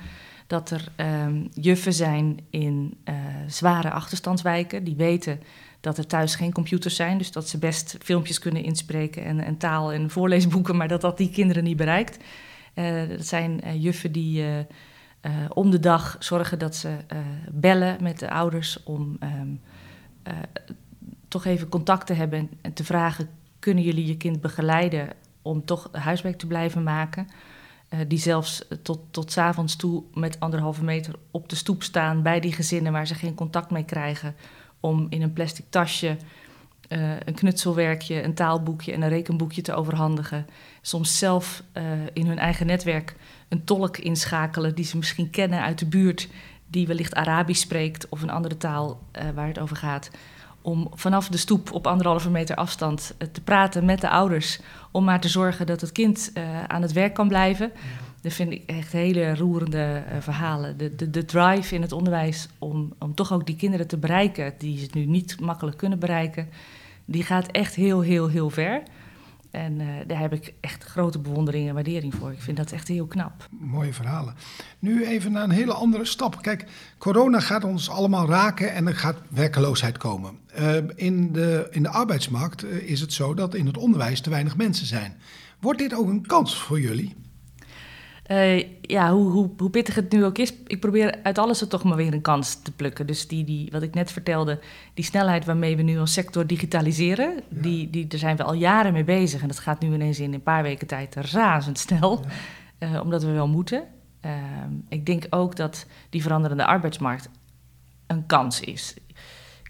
dat 0.46 0.70
er 0.70 0.88
um, 0.96 1.48
juffen 1.52 1.92
zijn 1.92 2.38
in 2.50 2.96
uh, 3.04 3.14
zware 3.46 3.90
achterstandswijken. 3.90 4.84
Die 4.84 4.96
weten 4.96 5.40
dat 5.80 5.98
er 5.98 6.06
thuis 6.06 6.34
geen 6.34 6.52
computers 6.52 6.96
zijn. 6.96 7.18
Dus 7.18 7.32
dat 7.32 7.48
ze 7.48 7.58
best 7.58 7.96
filmpjes 8.02 8.38
kunnen 8.38 8.62
inspreken 8.62 9.24
en, 9.24 9.40
en 9.40 9.56
taal 9.56 9.92
en 9.92 10.10
voorleesboeken, 10.10 10.76
maar 10.76 10.88
dat 10.88 11.00
dat 11.00 11.18
die 11.18 11.30
kinderen 11.30 11.64
niet 11.64 11.76
bereikt. 11.76 12.24
Uh, 12.74 13.08
dat 13.08 13.26
zijn 13.26 13.80
juffen 13.80 14.12
die 14.12 14.44
om 15.48 15.70
de 15.70 15.80
dag 15.80 16.16
zorgen 16.18 16.58
dat 16.58 16.76
ze 16.76 16.96
bellen 17.52 18.02
met 18.02 18.18
de 18.18 18.30
ouders 18.30 18.82
om 18.82 19.18
um, 19.22 19.60
toch 21.28 21.44
even 21.44 21.68
contact 21.68 22.06
te 22.06 22.12
hebben 22.12 22.38
en, 22.38 22.50
en, 22.60 22.72
te 22.72 22.84
vragen: 22.84 23.28
kunnen 23.58 23.84
jullie 23.84 24.06
je 24.06 24.16
kind 24.16 24.40
begeleiden 24.40 25.08
om 25.42 25.64
toch 25.64 25.88
huiswerk 25.92 26.38
te 26.38 26.46
blijven 26.46 26.82
maken? 26.82 27.28
die 28.08 28.18
zelfs 28.18 28.64
tot, 28.82 29.00
tot 29.10 29.32
s 29.32 29.38
avonds 29.38 29.76
toe 29.76 30.02
met 30.14 30.40
anderhalve 30.40 30.84
meter 30.84 31.14
op 31.30 31.48
de 31.48 31.56
stoep 31.56 31.82
staan 31.82 32.22
bij 32.22 32.40
die 32.40 32.52
gezinnen 32.52 32.92
waar 32.92 33.06
ze 33.06 33.14
geen 33.14 33.34
contact 33.34 33.70
mee 33.70 33.84
krijgen 33.84 34.34
om 34.80 35.06
in 35.10 35.22
een 35.22 35.32
plastic 35.32 35.64
tasje 35.68 36.16
uh, 36.88 37.12
een 37.24 37.34
knutselwerkje, 37.34 38.22
een 38.22 38.34
taalboekje 38.34 38.92
en 38.92 39.02
een 39.02 39.08
rekenboekje 39.08 39.62
te 39.62 39.74
overhandigen. 39.74 40.46
Soms 40.82 41.18
zelf 41.18 41.62
in 42.12 42.26
hun 42.26 42.38
eigen 42.38 42.66
netwerk 42.66 43.14
een 43.48 43.64
tolk 43.64 43.96
inschakelen 43.96 44.74
die 44.74 44.84
ze 44.84 44.96
misschien 44.96 45.30
kennen 45.30 45.60
uit 45.62 45.78
de 45.78 45.86
buurt, 45.86 46.28
die 46.66 46.86
wellicht 46.86 47.14
Arabisch 47.14 47.60
spreekt 47.60 48.08
of 48.08 48.22
een 48.22 48.30
andere 48.30 48.56
taal 48.56 49.02
waar 49.34 49.46
het 49.46 49.58
over 49.58 49.76
gaat. 49.76 50.10
Om 50.62 50.88
vanaf 50.94 51.28
de 51.28 51.36
stoep 51.36 51.72
op 51.72 51.86
anderhalve 51.86 52.30
meter 52.30 52.56
afstand 52.56 53.14
te 53.32 53.40
praten 53.40 53.84
met 53.84 54.00
de 54.00 54.08
ouders. 54.08 54.60
Om 54.90 55.04
maar 55.04 55.20
te 55.20 55.28
zorgen 55.28 55.66
dat 55.66 55.80
het 55.80 55.92
kind 55.92 56.32
aan 56.66 56.82
het 56.82 56.92
werk 56.92 57.14
kan 57.14 57.28
blijven. 57.28 57.72
Dat 58.20 58.32
vind 58.32 58.52
ik 58.52 58.62
echt 58.66 58.92
hele 58.92 59.34
roerende 59.34 60.02
uh, 60.12 60.16
verhalen. 60.20 60.78
De, 60.78 60.94
de, 60.94 61.10
de, 61.10 61.24
drive 61.24 61.74
in 61.74 61.82
het 61.82 61.92
onderwijs 61.92 62.48
om, 62.58 62.92
om 62.98 63.14
toch 63.14 63.32
ook 63.32 63.46
die 63.46 63.56
kinderen 63.56 63.86
te 63.86 63.96
bereiken, 63.96 64.54
die 64.58 64.78
ze 64.78 64.88
nu 64.92 65.04
niet 65.04 65.40
makkelijk 65.40 65.76
kunnen 65.76 65.98
bereiken, 65.98 66.48
die 67.04 67.22
gaat 67.22 67.46
echt 67.46 67.74
heel, 67.74 68.00
heel, 68.00 68.28
heel 68.28 68.50
ver. 68.50 68.82
En 69.50 69.80
uh, 69.80 69.86
daar 70.06 70.20
heb 70.20 70.32
ik 70.32 70.54
echt 70.60 70.84
grote 70.84 71.18
bewondering 71.18 71.68
en 71.68 71.74
waardering 71.74 72.14
voor. 72.14 72.32
Ik 72.32 72.42
vind 72.42 72.56
dat 72.56 72.72
echt 72.72 72.88
heel 72.88 73.06
knap. 73.06 73.48
Mooie 73.50 73.92
verhalen. 73.92 74.34
Nu 74.78 75.06
even 75.06 75.32
naar 75.32 75.44
een 75.44 75.50
hele 75.50 75.72
andere 75.72 76.04
stap. 76.04 76.42
Kijk, 76.42 76.64
corona 76.98 77.40
gaat 77.40 77.64
ons 77.64 77.90
allemaal 77.90 78.28
raken 78.28 78.72
en 78.74 78.86
er 78.86 78.96
gaat 78.96 79.16
werkeloosheid 79.28 79.98
komen. 79.98 80.38
Uh, 80.58 80.76
in, 80.94 81.32
de, 81.32 81.68
in 81.70 81.82
de 81.82 81.88
arbeidsmarkt 81.88 82.64
is 82.64 83.00
het 83.00 83.12
zo 83.12 83.34
dat 83.34 83.54
in 83.54 83.66
het 83.66 83.76
onderwijs 83.76 84.20
te 84.20 84.30
weinig 84.30 84.56
mensen 84.56 84.86
zijn. 84.86 85.16
Wordt 85.60 85.78
dit 85.78 85.94
ook 85.94 86.08
een 86.08 86.26
kans 86.26 86.56
voor 86.56 86.80
jullie? 86.80 87.14
Uh, 88.28 88.64
ja, 88.80 89.12
hoe, 89.12 89.30
hoe, 89.30 89.50
hoe, 89.56 89.70
pittig 89.70 89.94
het 89.94 90.12
nu 90.12 90.24
ook 90.24 90.38
is, 90.38 90.54
ik 90.66 90.80
probeer 90.80 91.18
uit 91.22 91.38
alles 91.38 91.60
er 91.60 91.68
toch 91.68 91.84
maar 91.84 91.96
weer 91.96 92.12
een 92.12 92.20
kans 92.20 92.62
te 92.62 92.72
plukken. 92.72 93.06
Dus 93.06 93.28
die, 93.28 93.44
die, 93.44 93.68
wat 93.70 93.82
ik 93.82 93.94
net 93.94 94.12
vertelde, 94.12 94.60
die 94.94 95.04
snelheid 95.04 95.44
waarmee 95.44 95.76
we 95.76 95.82
nu 95.82 95.98
als 95.98 96.12
sector 96.12 96.46
digitaliseren, 96.46 97.34
ja. 97.34 97.42
die, 97.48 97.90
die, 97.90 98.06
daar 98.06 98.18
zijn 98.18 98.36
we 98.36 98.42
al 98.42 98.52
jaren 98.52 98.92
mee 98.92 99.04
bezig. 99.04 99.42
En 99.42 99.48
dat 99.48 99.58
gaat 99.58 99.80
nu 99.80 99.94
ineens 99.94 100.20
in 100.20 100.34
een 100.34 100.42
paar 100.42 100.62
weken 100.62 100.86
tijd 100.86 101.14
razendsnel, 101.14 102.24
ja. 102.78 102.88
uh, 102.88 103.00
omdat 103.00 103.22
we 103.22 103.30
wel 103.30 103.48
moeten. 103.48 103.84
Uh, 104.24 104.32
ik 104.88 105.06
denk 105.06 105.26
ook 105.30 105.56
dat 105.56 105.86
die 106.10 106.22
veranderende 106.22 106.66
arbeidsmarkt 106.66 107.28
een 108.06 108.26
kans 108.26 108.60
is. 108.60 108.94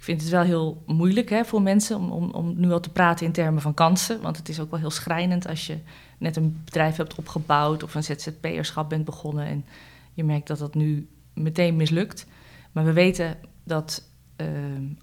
Vind 0.08 0.20
het 0.20 0.31
wel 0.31 0.43
heel 0.43 0.82
moeilijk 0.87 1.31
hè, 1.31 1.44
voor 1.44 1.62
mensen 1.62 1.96
om, 1.96 2.10
om, 2.10 2.31
om 2.31 2.55
nu 2.56 2.72
al 2.72 2.81
te 2.81 2.90
praten 2.90 3.26
in 3.26 3.32
termen 3.32 3.62
van 3.62 3.75
kansen. 3.75 4.20
Want 4.20 4.37
het 4.37 4.49
is 4.49 4.60
ook 4.60 4.70
wel 4.70 4.81
heel 4.81 4.90
schrijnend 4.90 5.49
als 5.49 5.66
je 5.66 5.78
net 6.19 6.37
een 6.37 6.60
bedrijf 6.64 6.96
hebt 6.96 7.14
opgebouwd 7.14 7.82
of 7.82 7.94
een 7.94 8.05
ZZP'erschap 8.05 8.88
bent 8.88 9.05
begonnen 9.05 9.46
en 9.46 9.64
je 10.12 10.25
merkt 10.25 10.46
dat 10.46 10.58
dat 10.58 10.75
nu 10.75 11.08
meteen 11.34 11.76
mislukt. 11.76 12.26
Maar 12.72 12.84
we 12.84 12.93
weten 12.93 13.37
dat 13.64 14.10
uh, 14.37 14.46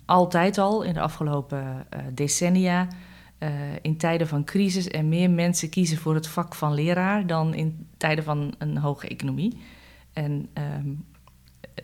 altijd 0.06 0.58
al 0.58 0.82
in 0.82 0.94
de 0.94 1.02
afgelopen 1.02 1.64
uh, 1.64 2.00
decennia 2.14 2.88
uh, 3.40 3.50
in 3.82 3.98
tijden 3.98 4.28
van 4.28 4.44
crisis 4.44 4.90
er 4.90 5.06
meer 5.06 5.30
mensen 5.30 5.70
kiezen 5.70 5.98
voor 5.98 6.14
het 6.14 6.28
vak 6.28 6.56
van 6.56 6.74
leraar 6.74 7.28
dan 7.28 7.54
in 7.54 7.88
tijden 7.98 8.24
van 8.24 8.54
een 8.58 8.78
hoge 8.78 9.08
economie. 9.08 9.58
En 10.14 10.50
um, 10.78 11.06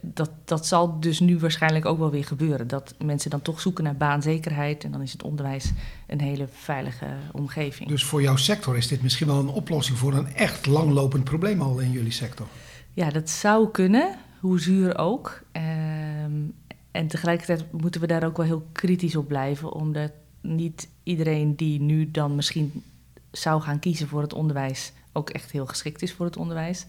dat, 0.02 0.32
dat 0.46 0.68
zal 0.68 1.00
dus 1.00 1.20
nu 1.20 1.40
waarschijnlijk 1.40 1.86
ook 1.86 1.98
wel 1.98 2.12
weer 2.12 2.26
gebeuren. 2.26 2.68
Dat 2.68 2.96
mensen 3.04 3.30
dan 3.30 3.42
toch 3.42 3.62
zoeken 3.62 3.84
naar 3.84 3.96
baanzekerheid. 3.96 4.84
En 4.84 4.92
dan 4.92 5.02
is 5.02 5.12
het 5.12 5.24
onderwijs 5.24 5.72
een 6.08 6.22
hele 6.22 6.48
veilige 6.52 7.08
omgeving. 7.32 7.90
Dus 7.90 8.06
voor 8.06 8.22
jouw 8.22 8.36
sector 8.36 8.78
is 8.78 8.88
dit 8.88 9.02
misschien 9.02 9.28
wel 9.28 9.40
een 9.40 9.48
oplossing 9.48 9.98
voor 9.98 10.14
een 10.14 10.36
echt 10.36 10.66
langlopend 10.66 11.24
probleem 11.24 11.62
al 11.62 11.80
in 11.80 11.92
jullie 11.92 12.12
sector? 12.12 12.48
Ja, 12.94 13.10
dat 13.10 13.30
zou 13.30 13.72
kunnen, 13.72 14.16
hoe 14.40 14.60
zuur 14.60 14.98
ook. 14.98 15.42
Um, 15.52 16.54
en 16.92 17.08
tegelijkertijd 17.08 17.72
moeten 17.72 18.02
we 18.02 18.08
daar 18.08 18.26
ook 18.26 18.38
wel 18.38 18.46
heel 18.46 18.68
kritisch 18.72 19.16
op 19.16 19.28
blijven, 19.28 19.74
omdat 19.74 20.12
niet 20.42 20.88
iedereen 21.04 21.56
die 21.56 21.82
nu 21.82 22.12
dan 22.12 22.36
misschien 22.36 22.84
zou 23.32 23.62
gaan 23.62 23.80
kiezen 23.80 24.08
voor 24.08 24.22
het 24.22 24.34
onderwijs 24.34 24.92
ook 25.12 25.30
echt 25.30 25.52
heel 25.52 25.66
geschikt 25.66 26.02
is 26.02 26.14
voor 26.14 26.26
het 26.26 26.38
onderwijs. 26.38 26.86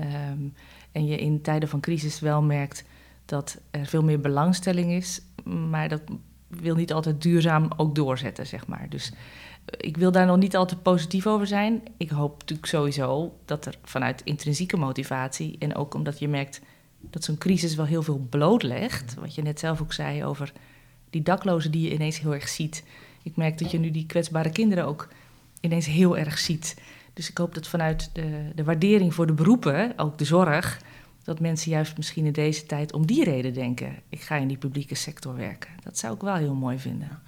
Um, 0.00 0.54
en 0.92 1.06
je 1.06 1.16
in 1.16 1.42
tijden 1.42 1.68
van 1.68 1.80
crisis 1.80 2.20
wel 2.20 2.42
merkt 2.42 2.84
dat 3.24 3.60
er 3.70 3.86
veel 3.86 4.02
meer 4.02 4.20
belangstelling 4.20 4.92
is, 4.92 5.20
maar 5.44 5.88
dat 5.88 6.02
wil 6.46 6.74
niet 6.74 6.92
altijd 6.92 7.22
duurzaam 7.22 7.68
ook 7.76 7.94
doorzetten, 7.94 8.46
zeg 8.46 8.66
maar. 8.66 8.86
Dus 8.88 9.12
ik 9.76 9.96
wil 9.96 10.12
daar 10.12 10.26
nog 10.26 10.36
niet 10.36 10.56
altijd 10.56 10.82
positief 10.82 11.26
over 11.26 11.46
zijn. 11.46 11.82
Ik 11.96 12.10
hoop 12.10 12.38
natuurlijk 12.38 12.68
sowieso 12.68 13.38
dat 13.44 13.66
er 13.66 13.78
vanuit 13.84 14.22
intrinsieke 14.24 14.76
motivatie 14.76 15.56
en 15.58 15.74
ook 15.74 15.94
omdat 15.94 16.18
je 16.18 16.28
merkt 16.28 16.60
dat 17.00 17.24
zo'n 17.24 17.38
crisis 17.38 17.74
wel 17.74 17.86
heel 17.86 18.02
veel 18.02 18.26
blootlegt, 18.30 19.14
wat 19.14 19.34
je 19.34 19.42
net 19.42 19.58
zelf 19.58 19.80
ook 19.80 19.92
zei 19.92 20.24
over 20.24 20.52
die 21.10 21.22
daklozen 21.22 21.70
die 21.70 21.82
je 21.82 21.94
ineens 21.94 22.20
heel 22.20 22.34
erg 22.34 22.48
ziet. 22.48 22.84
Ik 23.22 23.36
merk 23.36 23.58
dat 23.58 23.70
je 23.70 23.78
nu 23.78 23.90
die 23.90 24.06
kwetsbare 24.06 24.50
kinderen 24.50 24.86
ook 24.86 25.08
ineens 25.60 25.86
heel 25.86 26.16
erg 26.16 26.38
ziet. 26.38 26.76
Dus 27.18 27.30
ik 27.30 27.38
hoop 27.38 27.54
dat 27.54 27.68
vanuit 27.68 28.10
de, 28.12 28.50
de 28.54 28.64
waardering 28.64 29.14
voor 29.14 29.26
de 29.26 29.32
beroepen, 29.32 29.92
ook 29.96 30.18
de 30.18 30.24
zorg, 30.24 30.80
dat 31.22 31.40
mensen 31.40 31.70
juist 31.70 31.96
misschien 31.96 32.26
in 32.26 32.32
deze 32.32 32.66
tijd 32.66 32.92
om 32.92 33.06
die 33.06 33.24
reden 33.24 33.54
denken: 33.54 33.94
ik 34.08 34.20
ga 34.20 34.36
in 34.36 34.48
die 34.48 34.56
publieke 34.56 34.94
sector 34.94 35.36
werken. 35.36 35.70
Dat 35.84 35.98
zou 35.98 36.14
ik 36.14 36.20
wel 36.20 36.34
heel 36.34 36.54
mooi 36.54 36.78
vinden. 36.78 37.18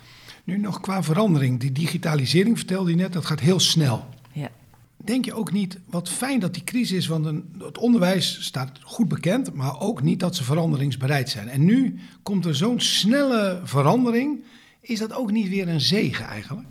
Nu 0.45 0.59
nog 0.59 0.81
qua 0.81 1.03
verandering. 1.03 1.61
Die 1.61 1.73
digitalisering 1.73 2.57
vertelde 2.57 2.91
je 2.91 2.97
net, 2.97 3.13
dat 3.13 3.27
gaat 3.27 3.41
heel 3.41 3.61
snel. 3.61 4.09
Ja. 4.33 4.51
Denk 4.97 5.25
je 5.25 5.35
ook 5.35 5.53
niet, 5.53 5.79
wat 5.87 6.09
fijn 6.09 6.41
dat 6.41 6.55
die 6.55 6.65
crisis 6.65 6.97
is, 6.97 7.07
want 7.07 7.27
een, 7.27 7.55
het 7.59 7.79
onderwijs 7.79 8.45
staat 8.45 8.79
goed 8.83 9.09
bekend, 9.09 9.55
maar 9.55 9.81
ook 9.81 10.03
niet 10.03 10.21
dat 10.21 10.37
ze 10.37 10.45
veranderingsbereid 10.45 11.29
zijn. 11.31 11.49
En 11.49 11.65
nu 11.65 11.99
komt 12.23 12.45
er 12.45 12.55
zo'n 12.55 12.81
snelle 12.81 13.61
verandering. 13.65 14.45
Is 14.81 14.99
dat 14.99 15.13
ook 15.13 15.31
niet 15.31 15.49
weer 15.49 15.69
een 15.69 15.81
zegen 15.81 16.25
eigenlijk? 16.25 16.69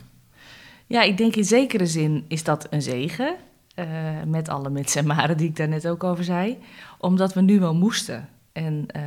Ja, 0.90 1.02
ik 1.02 1.18
denk 1.18 1.36
in 1.36 1.46
zekere 1.46 1.88
zin 1.88 2.26
is 2.28 2.44
dat 2.44 2.68
een 2.70 2.82
zegen. 2.82 3.36
Uh, 3.76 3.86
met 4.26 4.50
alle 4.50 4.70
mits 4.70 4.96
en 4.96 5.08
maren 5.08 5.38
die 5.38 5.48
ik 5.48 5.56
daar 5.56 5.68
net 5.68 5.88
ook 5.88 6.04
over 6.04 6.24
zei. 6.24 6.58
Omdat 6.98 7.34
we 7.34 7.42
nu 7.42 7.60
wel 7.60 7.76
moesten. 7.76 8.30
En 8.52 8.86
uh, 8.96 9.04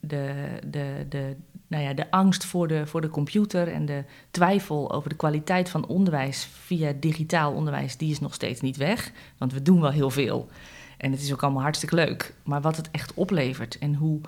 de, 0.00 0.34
de, 0.66 1.06
de, 1.08 1.36
nou 1.66 1.84
ja, 1.84 1.94
de 1.94 2.10
angst 2.10 2.44
voor 2.44 2.68
de, 2.68 2.86
voor 2.86 3.00
de 3.00 3.08
computer 3.08 3.68
en 3.68 3.86
de 3.86 4.04
twijfel 4.30 4.92
over 4.92 5.08
de 5.08 5.16
kwaliteit 5.16 5.68
van 5.68 5.86
onderwijs 5.86 6.48
via 6.64 6.92
digitaal 7.00 7.52
onderwijs, 7.52 7.96
die 7.96 8.10
is 8.10 8.20
nog 8.20 8.34
steeds 8.34 8.60
niet 8.60 8.76
weg. 8.76 9.12
Want 9.38 9.52
we 9.52 9.62
doen 9.62 9.80
wel 9.80 9.90
heel 9.90 10.10
veel. 10.10 10.48
En 10.96 11.10
het 11.10 11.20
is 11.20 11.32
ook 11.32 11.42
allemaal 11.42 11.62
hartstikke 11.62 11.94
leuk. 11.94 12.34
Maar 12.44 12.60
wat 12.60 12.76
het 12.76 12.90
echt 12.90 13.14
oplevert 13.14 13.78
en 13.78 13.94
hoe 13.94 14.20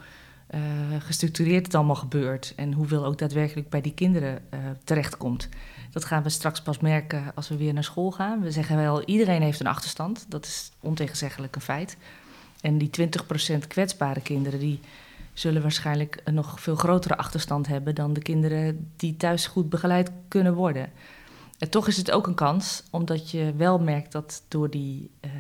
uh, 0.55 0.61
gestructureerd 0.99 1.67
het 1.67 1.75
allemaal 1.75 1.95
gebeurt 1.95 2.53
en 2.57 2.73
hoeveel 2.73 3.05
ook 3.05 3.19
daadwerkelijk 3.19 3.69
bij 3.69 3.81
die 3.81 3.95
kinderen 3.95 4.43
uh, 4.55 4.61
terechtkomt. 4.85 5.49
Dat 5.93 6.05
gaan 6.05 6.23
we 6.23 6.29
straks 6.29 6.63
pas 6.63 6.79
merken 6.79 7.33
als 7.35 7.49
we 7.49 7.57
weer 7.57 7.73
naar 7.73 7.85
school 7.85 8.11
gaan. 8.11 8.41
We 8.41 8.51
zeggen 8.51 8.77
wel, 8.77 9.05
iedereen 9.05 9.43
heeft 9.43 9.61
een 9.61 9.67
achterstand. 9.67 10.27
Dat 10.29 10.45
is 10.45 10.71
ontegenzeggelijk 10.81 11.55
een 11.55 11.63
feit. 11.63 11.97
En 12.61 12.79
die 12.79 12.91
20% 13.55 13.67
kwetsbare 13.69 14.21
kinderen, 14.21 14.59
die 14.59 14.81
zullen 15.33 15.63
waarschijnlijk 15.63 16.21
een 16.25 16.35
nog 16.35 16.61
veel 16.61 16.77
grotere 16.77 17.17
achterstand 17.17 17.67
hebben 17.67 17.95
dan 17.95 18.13
de 18.13 18.23
kinderen 18.23 18.91
die 18.97 19.17
thuis 19.17 19.47
goed 19.47 19.69
begeleid 19.69 20.11
kunnen 20.29 20.55
worden. 20.55 20.91
En 21.59 21.71
toch 21.71 21.89
is 21.89 21.97
het 21.97 22.11
ook 22.11 22.27
een 22.27 22.35
kans, 22.35 22.83
omdat 22.91 23.31
je 23.31 23.53
wel 23.57 23.79
merkt 23.79 24.13
dat 24.13 24.43
door 24.49 24.71
die, 24.71 25.11
uh, 25.25 25.31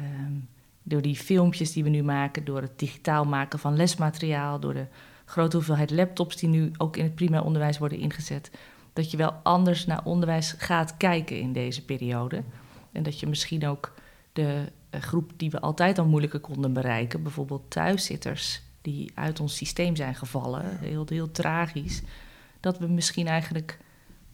door 0.82 1.02
die 1.02 1.16
filmpjes 1.16 1.72
die 1.72 1.84
we 1.84 1.88
nu 1.88 2.02
maken, 2.02 2.44
door 2.44 2.60
het 2.60 2.78
digitaal 2.78 3.24
maken 3.24 3.58
van 3.58 3.76
lesmateriaal, 3.76 4.60
door 4.60 4.74
de 4.74 4.86
grote 5.24 5.56
hoeveelheid 5.56 5.90
laptops 5.90 6.36
die 6.36 6.48
nu 6.48 6.70
ook 6.76 6.96
in 6.96 7.04
het 7.04 7.14
primair 7.14 7.44
onderwijs 7.44 7.78
worden 7.78 7.98
ingezet, 7.98 8.50
dat 8.92 9.10
je 9.10 9.16
wel 9.16 9.32
anders 9.32 9.86
naar 9.86 10.04
onderwijs 10.04 10.54
gaat 10.58 10.96
kijken 10.96 11.40
in 11.40 11.52
deze 11.52 11.84
periode. 11.84 12.42
En 12.92 13.02
dat 13.02 13.20
je 13.20 13.26
misschien 13.26 13.66
ook 13.66 13.94
de 14.32 14.72
uh, 14.94 15.00
groep 15.00 15.32
die 15.36 15.50
we 15.50 15.60
altijd 15.60 15.98
al 15.98 16.06
moeilijker 16.06 16.40
konden 16.40 16.72
bereiken, 16.72 17.22
bijvoorbeeld 17.22 17.70
thuiszitters 17.70 18.62
die 18.82 19.12
uit 19.14 19.40
ons 19.40 19.56
systeem 19.56 19.96
zijn 19.96 20.14
gevallen, 20.14 20.78
heel, 20.78 21.06
heel 21.08 21.30
tragisch, 21.30 22.02
dat 22.60 22.78
we 22.78 22.86
misschien 22.86 23.26
eigenlijk 23.26 23.78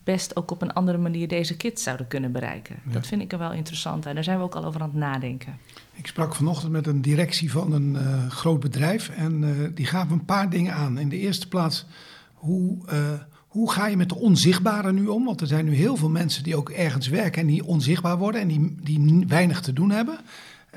best 0.04 0.36
ook 0.36 0.50
op 0.50 0.62
een 0.62 0.72
andere 0.72 0.98
manier 0.98 1.28
deze 1.28 1.56
kids 1.56 1.82
zouden 1.82 2.06
kunnen 2.08 2.32
bereiken. 2.32 2.76
Ja. 2.86 2.92
Dat 2.92 3.06
vind 3.06 3.22
ik 3.22 3.32
er 3.32 3.38
wel 3.38 3.52
interessant 3.52 4.06
en 4.06 4.14
daar 4.14 4.24
zijn 4.24 4.38
we 4.38 4.44
ook 4.44 4.54
al 4.54 4.64
over 4.64 4.80
aan 4.80 4.88
het 4.88 4.98
nadenken. 4.98 5.58
Ik 5.92 6.06
sprak 6.06 6.34
vanochtend 6.34 6.72
met 6.72 6.86
een 6.86 7.02
directie 7.02 7.50
van 7.50 7.72
een 7.72 7.94
uh, 7.94 8.30
groot 8.30 8.60
bedrijf 8.60 9.08
en 9.08 9.42
uh, 9.42 9.68
die 9.74 9.86
gaven 9.86 10.12
een 10.12 10.24
paar 10.24 10.50
dingen 10.50 10.74
aan. 10.74 10.98
In 10.98 11.08
de 11.08 11.18
eerste 11.18 11.48
plaats, 11.48 11.86
hoe, 12.34 12.78
uh, 12.92 13.12
hoe 13.58 13.70
ga 13.70 13.86
je 13.86 13.96
met 13.96 14.08
de 14.08 14.14
onzichtbare 14.14 14.92
nu 14.92 15.06
om? 15.06 15.24
Want 15.24 15.40
er 15.40 15.46
zijn 15.46 15.64
nu 15.64 15.74
heel 15.74 15.96
veel 15.96 16.08
mensen 16.08 16.42
die 16.42 16.56
ook 16.56 16.70
ergens 16.70 17.08
werken 17.08 17.40
en 17.40 17.46
die 17.46 17.64
onzichtbaar 17.64 18.18
worden 18.18 18.40
en 18.40 18.48
die, 18.48 18.76
die 18.82 19.24
weinig 19.28 19.60
te 19.60 19.72
doen 19.72 19.90
hebben. 19.90 20.18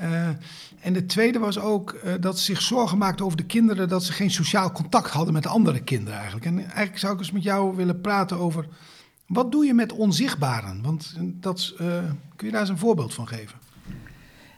Uh, 0.02 0.28
en 0.80 0.92
de 0.92 1.06
tweede 1.06 1.38
was 1.38 1.58
ook 1.58 1.96
uh, 2.04 2.12
dat 2.20 2.38
ze 2.38 2.44
zich 2.44 2.62
zorgen 2.62 2.98
maakten 2.98 3.24
over 3.24 3.36
de 3.36 3.44
kinderen, 3.44 3.88
dat 3.88 4.04
ze 4.04 4.12
geen 4.12 4.30
sociaal 4.30 4.72
contact 4.72 5.10
hadden 5.10 5.34
met 5.34 5.46
andere 5.46 5.80
kinderen 5.80 6.14
eigenlijk. 6.14 6.46
En 6.46 6.58
eigenlijk 6.58 6.98
zou 6.98 7.12
ik 7.12 7.18
eens 7.18 7.30
met 7.30 7.42
jou 7.42 7.76
willen 7.76 8.00
praten 8.00 8.38
over 8.38 8.66
wat 9.26 9.52
doe 9.52 9.64
je 9.64 9.74
met 9.74 9.92
onzichtbaren? 9.92 10.82
Want 10.82 11.14
dat, 11.18 11.72
uh, 11.72 11.78
kun 12.36 12.46
je 12.46 12.52
daar 12.52 12.60
eens 12.60 12.70
een 12.70 12.78
voorbeeld 12.78 13.14
van 13.14 13.28
geven? 13.28 13.58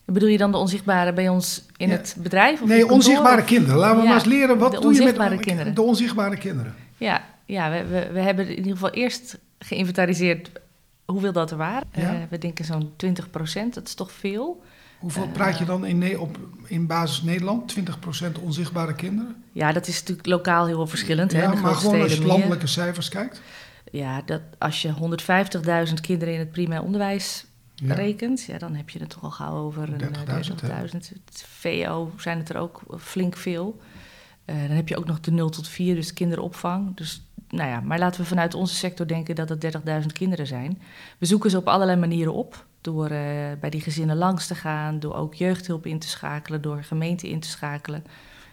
Bedoel 0.05 0.29
je 0.29 0.39
dan 0.39 0.51
de 0.51 0.57
onzichtbare 0.57 1.13
bij 1.13 1.29
ons 1.29 1.65
in 1.77 1.89
ja. 1.89 1.95
het 1.95 2.17
bedrijf? 2.19 2.63
Of 2.63 2.69
nee, 2.69 2.91
onzichtbare 2.91 3.45
kinderen. 3.45 3.77
Laten 3.77 3.97
we 3.97 4.03
ja, 4.03 4.09
maar 4.09 4.19
eens 4.19 4.29
leren, 4.29 4.59
wat 4.59 4.83
doe 4.83 4.95
je 4.95 5.05
met 5.05 5.17
de, 5.17 5.39
kinderen. 5.39 5.75
de 5.75 5.83
onzichtbare 5.83 6.37
kinderen? 6.37 6.75
Ja, 6.97 7.23
ja 7.45 7.71
we, 7.71 7.85
we, 7.85 8.09
we, 8.13 8.21
hebben 8.21 8.49
in 8.49 8.57
ieder 8.57 8.73
geval 8.73 8.91
eerst 8.91 9.39
geïnventariseerd 9.59 10.51
hoeveel 11.05 11.33
dat 11.33 11.51
er 11.51 11.57
waren. 11.57 11.89
Ja. 11.93 12.15
Uh, 12.15 12.19
we 12.31 12.39
denken 12.39 12.65
zo'n 12.65 12.93
20 12.97 13.31
procent, 13.31 13.75
dat 13.75 13.87
is 13.87 13.95
toch 13.95 14.13
veel. 14.13 14.63
Hoeveel 14.99 15.29
praat 15.29 15.59
je 15.59 15.65
dan 15.65 15.87
in, 15.87 16.19
op, 16.19 16.39
in 16.67 16.87
basis 16.87 17.23
Nederland? 17.23 17.75
20% 17.79 18.43
onzichtbare 18.43 18.95
kinderen? 18.95 19.45
Ja, 19.53 19.73
dat 19.73 19.87
is 19.87 20.01
natuurlijk 20.01 20.27
lokaal 20.27 20.67
heel 20.67 20.87
verschillend. 20.87 21.33
Ja, 21.33 21.39
hè, 21.39 21.61
maar 21.61 21.75
gewoon 21.75 22.01
als 22.01 22.15
je 22.15 22.27
landelijke 22.27 22.67
cijfers 22.67 23.09
kijkt? 23.09 23.43
Ja, 23.91 24.23
dat, 24.27 24.41
als 24.59 24.83
je 24.83 24.95
150.000 25.89 25.95
kinderen 26.01 26.35
in 26.35 26.41
het 26.41 26.51
primair 26.51 26.83
onderwijs 26.83 27.47
ja. 27.75 27.95
rekent, 27.95 28.45
ja, 28.45 28.59
dan 28.59 28.75
heb 28.75 28.91
je 28.91 28.99
het 28.99 29.11
toch 29.11 29.23
al 29.23 29.31
gauw 29.31 29.57
over 29.57 29.89
30.000. 29.89 29.97
30 29.97 31.19
VO 31.35 32.13
zijn 32.17 32.39
het 32.39 32.49
er 32.49 32.57
ook 32.57 32.83
flink 32.99 33.37
veel. 33.37 33.81
Uh, 34.47 34.57
dan 34.67 34.77
heb 34.77 34.89
je 34.89 34.97
ook 34.97 35.07
nog 35.07 35.21
de 35.21 35.31
0 35.31 35.49
tot 35.49 35.69
4, 35.69 35.95
dus 35.95 36.13
kinderopvang. 36.13 36.97
Dus, 36.97 37.23
nou 37.55 37.71
ja, 37.71 37.81
maar 37.81 37.99
laten 37.99 38.21
we 38.21 38.27
vanuit 38.27 38.55
onze 38.55 38.75
sector 38.75 39.07
denken 39.07 39.35
dat 39.35 39.49
het 39.49 39.77
30.000 40.01 40.07
kinderen 40.13 40.47
zijn. 40.47 40.83
We 41.19 41.27
zoeken 41.27 41.51
ze 41.51 41.57
op 41.57 41.69
allerlei 41.69 41.99
manieren 41.99 42.35
op. 42.35 42.67
Door 42.81 43.11
uh, 43.11 43.19
bij 43.61 43.71
die 43.71 43.81
gezinnen 43.81 44.17
langs 44.17 44.47
te 44.47 44.55
gaan, 44.55 45.01
door 45.01 45.15
ook 45.15 45.35
jeugdhulp 45.35 45.87
in 45.87 45.99
te 45.99 46.09
schakelen, 46.09 46.63
door 46.63 46.83
gemeenten 46.83 47.29
in 47.29 47.41
te 47.41 47.49
schakelen. 47.49 48.05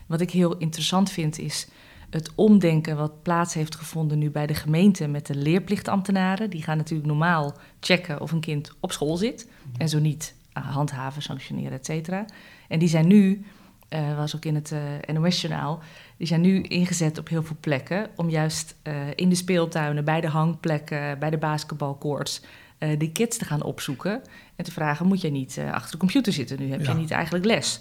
Wat 0.05 0.22
ik 0.22 0.31
heel 0.31 0.58
interessant 0.58 1.12
vind 1.12 1.39
is 1.39 1.67
het 2.10 2.31
omdenken 2.36 2.98
wat 2.98 3.22
plaats 3.22 3.53
heeft 3.53 3.75
gevonden 3.75 4.17
nu 4.17 4.29
bij 4.29 4.48
de 4.48 4.53
gemeente 4.53 5.08
met 5.08 5.25
de 5.25 5.36
leerplichtambtenaren. 5.36 6.50
Die 6.50 6.63
gaan 6.63 6.77
natuurlijk 6.77 7.10
normaal 7.10 7.53
checken 7.79 8.22
of 8.22 8.31
een 8.31 8.39
kind 8.39 8.72
op 8.79 8.91
school 8.91 9.17
zit. 9.17 9.48
En 9.77 9.89
zo 9.89 10.00
niet 10.00 10.36
handhaven, 10.53 11.22
sanctioneren, 11.22 11.72
et 11.72 11.86
cetera. 11.86 12.25
En 12.67 12.79
die 12.79 12.89
zijn 12.89 13.08
nu, 13.08 13.46
uh, 13.93 14.15
was 14.17 14.36
ook 14.36 14.45
in 14.45 14.55
het 14.55 14.71
uh, 14.71 15.15
NOS-journaal, 15.15 15.79
die 16.17 16.27
zijn 16.27 16.41
nu 16.41 16.62
ingezet 16.62 17.17
op 17.17 17.27
heel 17.27 17.43
veel 17.43 17.55
plekken. 17.60 18.10
Om 18.15 18.29
juist 18.29 18.75
uh, 18.83 18.93
in 19.15 19.29
de 19.29 19.36
speeltuinen, 19.36 20.05
bij 20.05 20.21
de 20.21 20.27
hangplekken, 20.27 21.19
bij 21.19 21.29
de 21.29 21.38
basketbalcourts 21.38 22.41
uh, 22.79 23.00
die 23.00 23.12
kids 23.12 23.38
te 23.38 23.45
gaan 23.45 23.63
opzoeken 23.63 24.21
en 24.55 24.63
te 24.63 24.71
vragen: 24.71 25.07
moet 25.07 25.21
je 25.21 25.31
niet 25.31 25.62
achter 25.71 25.91
de 25.91 25.98
computer 25.98 26.33
zitten 26.33 26.60
nu? 26.60 26.69
Heb 26.71 26.81
ja. 26.81 26.91
je 26.91 26.98
niet 26.98 27.12
eigenlijk 27.12 27.45
les? 27.45 27.79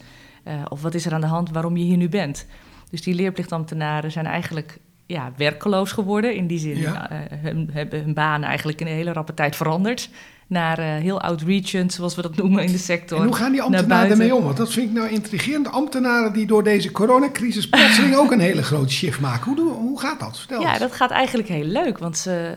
Of 0.68 0.82
wat 0.82 0.94
is 0.94 1.06
er 1.06 1.14
aan 1.14 1.20
de 1.20 1.26
hand 1.26 1.50
waarom 1.50 1.76
je 1.76 1.84
hier 1.84 1.96
nu 1.96 2.08
bent? 2.08 2.46
Dus 2.90 3.02
die 3.02 3.14
leerplichtambtenaren 3.14 4.12
zijn 4.12 4.26
eigenlijk 4.26 4.78
ja, 5.10 5.32
werkeloos 5.36 5.92
geworden. 5.92 6.34
In 6.34 6.46
die 6.46 6.58
zin 6.58 6.76
ja. 6.76 7.08
hun, 7.34 7.70
hebben 7.72 8.02
hun 8.02 8.14
baan 8.14 8.42
eigenlijk 8.42 8.80
in 8.80 8.86
een 8.86 8.92
hele 8.92 9.12
rappe 9.12 9.34
tijd 9.34 9.56
veranderd. 9.56 10.10
Naar 10.46 10.78
heel 10.80 11.20
outreachend, 11.20 11.92
zoals 11.92 12.14
we 12.14 12.22
dat 12.22 12.36
noemen 12.36 12.64
in 12.64 12.72
de 12.72 12.78
sector. 12.78 13.18
En 13.18 13.24
hoe 13.24 13.34
gaan 13.34 13.52
die 13.52 13.62
ambtenaren 13.62 14.10
ermee 14.10 14.34
om? 14.34 14.44
Want 14.44 14.56
dat 14.56 14.72
vind 14.72 14.88
ik 14.88 14.96
nou 14.96 15.08
intrigerend. 15.08 15.68
Ambtenaren 15.68 16.32
die 16.32 16.46
door 16.46 16.64
deze 16.64 16.90
coronacrisis 16.90 17.68
plotseling 17.68 18.16
ook 18.16 18.32
een 18.32 18.40
hele 18.40 18.62
grote 18.62 18.92
shift 18.92 19.20
maken. 19.20 19.44
Hoe, 19.44 19.56
doen, 19.56 19.72
hoe 19.72 20.00
gaat 20.00 20.20
dat? 20.20 20.38
Vertel 20.38 20.60
ja, 20.60 20.70
eens. 20.70 20.78
dat 20.78 20.92
gaat 20.92 21.10
eigenlijk 21.10 21.48
heel 21.48 21.64
leuk. 21.64 21.98
Want 21.98 22.18
ze, 22.18 22.54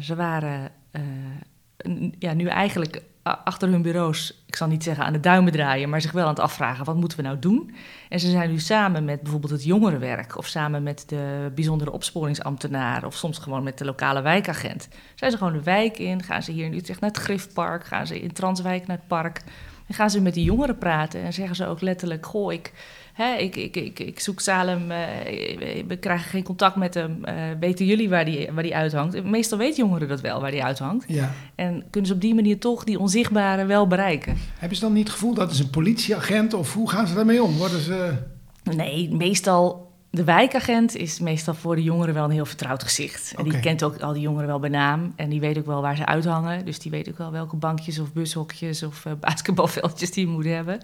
ze 0.00 0.14
waren 0.14 0.70
ja, 2.18 2.32
nu 2.32 2.46
eigenlijk 2.46 3.02
achter 3.22 3.68
hun 3.68 3.82
bureaus, 3.82 4.42
ik 4.46 4.56
zal 4.56 4.68
niet 4.68 4.82
zeggen 4.82 5.04
aan 5.04 5.12
de 5.12 5.20
duimen 5.20 5.52
draaien, 5.52 5.88
maar 5.88 6.00
zich 6.00 6.12
wel 6.12 6.22
aan 6.22 6.30
het 6.30 6.40
afvragen: 6.40 6.84
wat 6.84 6.96
moeten 6.96 7.18
we 7.18 7.24
nou 7.24 7.38
doen? 7.38 7.74
En 8.08 8.20
ze 8.20 8.30
zijn 8.30 8.50
nu 8.50 8.58
samen 8.58 9.04
met 9.04 9.20
bijvoorbeeld 9.20 9.52
het 9.52 9.64
jongerenwerk, 9.64 10.36
of 10.36 10.46
samen 10.46 10.82
met 10.82 11.04
de 11.06 11.52
bijzondere 11.54 11.92
opsporingsambtenaar, 11.92 13.04
of 13.04 13.14
soms 13.14 13.38
gewoon 13.38 13.62
met 13.62 13.78
de 13.78 13.84
lokale 13.84 14.22
wijkagent. 14.22 14.88
Zijn 15.14 15.30
ze 15.30 15.36
gewoon 15.36 15.52
de 15.52 15.62
wijk 15.62 15.98
in, 15.98 16.22
gaan 16.22 16.42
ze 16.42 16.52
hier 16.52 16.64
in 16.64 16.74
Utrecht 16.74 17.00
naar 17.00 17.10
het 17.10 17.18
Griftpark, 17.18 17.84
gaan 17.84 18.06
ze 18.06 18.20
in 18.20 18.32
Transwijk 18.32 18.86
naar 18.86 18.96
het 18.96 19.06
park. 19.06 19.42
En 19.86 19.94
gaan 19.94 20.10
ze 20.10 20.20
met 20.20 20.34
die 20.34 20.44
jongeren 20.44 20.78
praten 20.78 21.22
en 21.22 21.32
zeggen 21.32 21.56
ze 21.56 21.66
ook 21.66 21.80
letterlijk: 21.80 22.26
Goh, 22.26 22.52
ik 22.52 22.72
Hè, 23.12 23.34
ik, 23.34 23.56
ik, 23.56 23.76
ik, 23.76 23.98
ik 23.98 24.20
zoek 24.20 24.40
Salem, 24.40 24.90
uh, 24.90 24.98
we 25.86 25.96
krijgen 26.00 26.30
geen 26.30 26.42
contact 26.42 26.76
met 26.76 26.94
hem. 26.94 27.22
Uh, 27.24 27.34
weten 27.60 27.86
jullie 27.86 28.08
waar 28.08 28.24
die, 28.24 28.48
waar 28.52 28.62
die 28.62 28.76
uithangt? 28.76 29.24
Meestal 29.24 29.58
weten 29.58 29.76
jongeren 29.76 30.08
dat 30.08 30.20
wel, 30.20 30.40
waar 30.40 30.50
die 30.50 30.64
uithangt. 30.64 31.04
Ja. 31.08 31.32
En 31.54 31.84
kunnen 31.90 32.08
ze 32.08 32.14
op 32.14 32.20
die 32.20 32.34
manier 32.34 32.58
toch 32.58 32.84
die 32.84 32.98
onzichtbare 32.98 33.64
wel 33.64 33.86
bereiken. 33.86 34.36
Hebben 34.58 34.78
ze 34.78 34.84
dan 34.84 34.92
niet 34.92 35.04
het 35.04 35.12
gevoel 35.12 35.34
dat 35.34 35.50
is 35.50 35.58
een 35.58 35.70
politieagent 35.70 36.54
of 36.54 36.74
hoe 36.74 36.90
gaan 36.90 37.06
ze 37.06 37.14
daarmee 37.14 37.42
om? 37.42 37.56
Worden 37.56 37.80
ze... 37.80 38.14
Nee, 38.62 39.10
meestal 39.14 39.90
de 40.10 40.24
wijkagent 40.24 40.96
is 40.96 41.20
meestal 41.20 41.54
voor 41.54 41.76
de 41.76 41.82
jongeren 41.82 42.14
wel 42.14 42.24
een 42.24 42.30
heel 42.30 42.46
vertrouwd 42.46 42.82
gezicht. 42.82 43.34
En 43.36 43.44
die 43.44 43.60
kent 43.60 43.82
ook 43.82 44.00
al 44.00 44.12
die 44.12 44.22
jongeren 44.22 44.46
wel 44.46 44.58
bij 44.58 44.70
naam. 44.70 45.12
En 45.16 45.28
die 45.28 45.40
weet 45.40 45.58
ook 45.58 45.66
wel 45.66 45.82
waar 45.82 45.96
ze 45.96 46.06
uithangen. 46.06 46.64
Dus 46.64 46.78
die 46.78 46.90
weet 46.90 47.08
ook 47.08 47.18
wel 47.18 47.30
welke 47.32 47.56
bankjes 47.56 47.98
of 47.98 48.12
bushokjes 48.12 48.82
of 48.82 49.04
uh, 49.04 49.12
basketbalveldjes 49.20 50.10
die 50.10 50.26
moeten 50.26 50.54
hebben. 50.54 50.80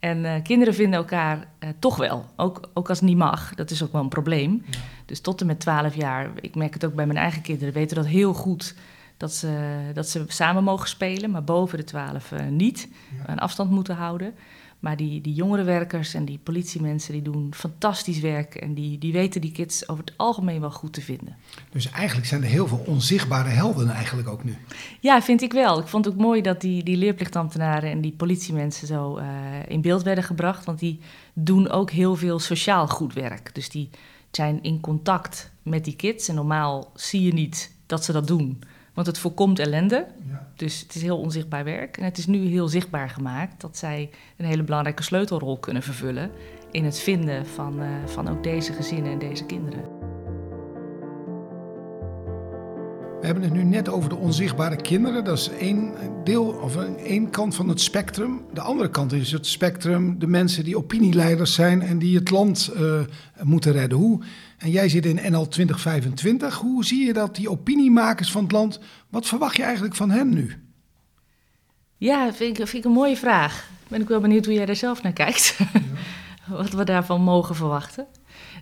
En 0.00 0.24
uh, 0.24 0.34
kinderen 0.42 0.74
vinden 0.74 0.98
elkaar 0.98 1.36
uh, 1.36 1.70
toch 1.78 1.96
wel, 1.96 2.24
ook, 2.36 2.68
ook 2.74 2.88
als 2.88 3.00
het 3.00 3.08
niet 3.08 3.16
mag. 3.16 3.54
Dat 3.54 3.70
is 3.70 3.82
ook 3.82 3.92
wel 3.92 4.00
een 4.00 4.08
probleem. 4.08 4.62
Ja. 4.70 4.78
Dus 5.06 5.20
tot 5.20 5.40
en 5.40 5.46
met 5.46 5.60
12 5.60 5.94
jaar, 5.94 6.30
ik 6.40 6.54
merk 6.54 6.74
het 6.74 6.84
ook 6.84 6.94
bij 6.94 7.06
mijn 7.06 7.18
eigen 7.18 7.42
kinderen, 7.42 7.74
weten 7.74 7.96
dat 7.96 8.06
heel 8.06 8.34
goed 8.34 8.74
dat 9.16 9.32
ze, 9.32 9.90
dat 9.94 10.08
ze 10.08 10.24
samen 10.28 10.64
mogen 10.64 10.88
spelen, 10.88 11.30
maar 11.30 11.44
boven 11.44 11.78
de 11.78 11.84
12 11.84 12.32
uh, 12.32 12.40
niet. 12.50 12.88
Ja. 13.16 13.30
Een 13.30 13.38
afstand 13.38 13.70
moeten 13.70 13.96
houden. 13.96 14.34
Maar 14.80 14.96
die, 14.96 15.20
die 15.20 15.34
jongerenwerkers 15.34 16.14
en 16.14 16.24
die 16.24 16.38
politiemensen 16.42 17.12
die 17.12 17.22
doen 17.22 17.54
fantastisch 17.54 18.20
werk. 18.20 18.54
En 18.54 18.74
die, 18.74 18.98
die 18.98 19.12
weten 19.12 19.40
die 19.40 19.52
kids 19.52 19.88
over 19.88 20.04
het 20.04 20.14
algemeen 20.16 20.60
wel 20.60 20.70
goed 20.70 20.92
te 20.92 21.00
vinden. 21.00 21.36
Dus 21.70 21.90
eigenlijk 21.90 22.28
zijn 22.28 22.42
er 22.42 22.48
heel 22.48 22.66
veel 22.66 22.82
onzichtbare 22.86 23.48
helden 23.48 23.88
eigenlijk 23.88 24.28
ook 24.28 24.44
nu. 24.44 24.56
Ja, 25.00 25.22
vind 25.22 25.42
ik 25.42 25.52
wel. 25.52 25.78
Ik 25.78 25.86
vond 25.86 26.04
het 26.04 26.14
ook 26.14 26.20
mooi 26.20 26.42
dat 26.42 26.60
die, 26.60 26.82
die 26.82 26.96
leerplichtambtenaren 26.96 27.90
en 27.90 28.00
die 28.00 28.12
politiemensen 28.12 28.86
zo 28.86 29.18
uh, 29.18 29.24
in 29.68 29.80
beeld 29.80 30.02
werden 30.02 30.24
gebracht. 30.24 30.64
Want 30.64 30.78
die 30.78 31.00
doen 31.32 31.68
ook 31.68 31.90
heel 31.90 32.16
veel 32.16 32.38
sociaal 32.38 32.88
goed 32.88 33.12
werk. 33.12 33.54
Dus 33.54 33.68
die 33.68 33.90
zijn 34.30 34.62
in 34.62 34.80
contact 34.80 35.50
met 35.62 35.84
die 35.84 35.96
kids. 35.96 36.28
En 36.28 36.34
normaal 36.34 36.90
zie 36.94 37.22
je 37.22 37.32
niet 37.32 37.74
dat 37.86 38.04
ze 38.04 38.12
dat 38.12 38.26
doen. 38.26 38.62
Want 38.94 39.06
het 39.06 39.18
voorkomt 39.18 39.58
ellende. 39.58 40.06
Ja. 40.28 40.48
Dus 40.56 40.80
het 40.80 40.94
is 40.94 41.02
heel 41.02 41.18
onzichtbaar 41.18 41.64
werk. 41.64 41.96
En 41.96 42.04
het 42.04 42.18
is 42.18 42.26
nu 42.26 42.46
heel 42.46 42.68
zichtbaar 42.68 43.10
gemaakt 43.10 43.60
dat 43.60 43.76
zij 43.76 44.10
een 44.36 44.46
hele 44.46 44.62
belangrijke 44.62 45.02
sleutelrol 45.02 45.58
kunnen 45.58 45.82
vervullen 45.82 46.30
in 46.70 46.84
het 46.84 46.98
vinden 46.98 47.46
van, 47.46 47.82
uh, 47.82 47.88
van 48.06 48.28
ook 48.28 48.42
deze 48.42 48.72
gezinnen 48.72 49.12
en 49.12 49.18
deze 49.18 49.44
kinderen. 49.44 50.00
We 53.20 53.26
hebben 53.26 53.44
het 53.44 53.52
nu 53.52 53.64
net 53.64 53.88
over 53.88 54.08
de 54.08 54.16
onzichtbare 54.16 54.76
kinderen. 54.76 55.24
Dat 55.24 55.38
is 55.38 55.48
één 55.48 55.92
deel 56.24 56.44
of 56.46 56.76
één 56.96 57.30
kant 57.30 57.54
van 57.54 57.68
het 57.68 57.80
spectrum. 57.80 58.42
De 58.52 58.60
andere 58.60 58.90
kant 58.90 59.12
is 59.12 59.32
het 59.32 59.46
spectrum, 59.46 60.18
de 60.18 60.26
mensen 60.26 60.64
die 60.64 60.76
opinieleiders 60.76 61.54
zijn 61.54 61.82
en 61.82 61.98
die 61.98 62.18
het 62.18 62.30
land 62.30 62.72
uh, 62.76 63.00
moeten 63.42 63.72
redden. 63.72 63.98
Hoe, 63.98 64.22
en 64.60 64.70
jij 64.70 64.88
zit 64.88 65.06
in 65.06 65.32
NL 65.32 65.48
2025. 65.48 66.54
Hoe 66.54 66.84
zie 66.84 67.06
je 67.06 67.12
dat, 67.12 67.36
die 67.36 67.50
opiniemakers 67.50 68.30
van 68.30 68.42
het 68.42 68.52
land, 68.52 68.80
wat 69.08 69.26
verwacht 69.26 69.56
je 69.56 69.62
eigenlijk 69.62 69.94
van 69.94 70.10
hen 70.10 70.28
nu? 70.28 70.64
Ja, 71.96 72.32
vind 72.32 72.58
ik, 72.58 72.66
vind 72.66 72.84
ik 72.84 72.90
een 72.90 72.96
mooie 72.96 73.16
vraag. 73.16 73.70
Ben 73.88 74.00
ik 74.00 74.08
wel 74.08 74.20
benieuwd 74.20 74.44
hoe 74.44 74.54
jij 74.54 74.66
daar 74.66 74.76
zelf 74.76 75.02
naar 75.02 75.12
kijkt. 75.12 75.58
Ja. 75.58 75.80
wat 76.62 76.70
we 76.70 76.84
daarvan 76.84 77.22
mogen 77.22 77.54
verwachten. 77.54 78.06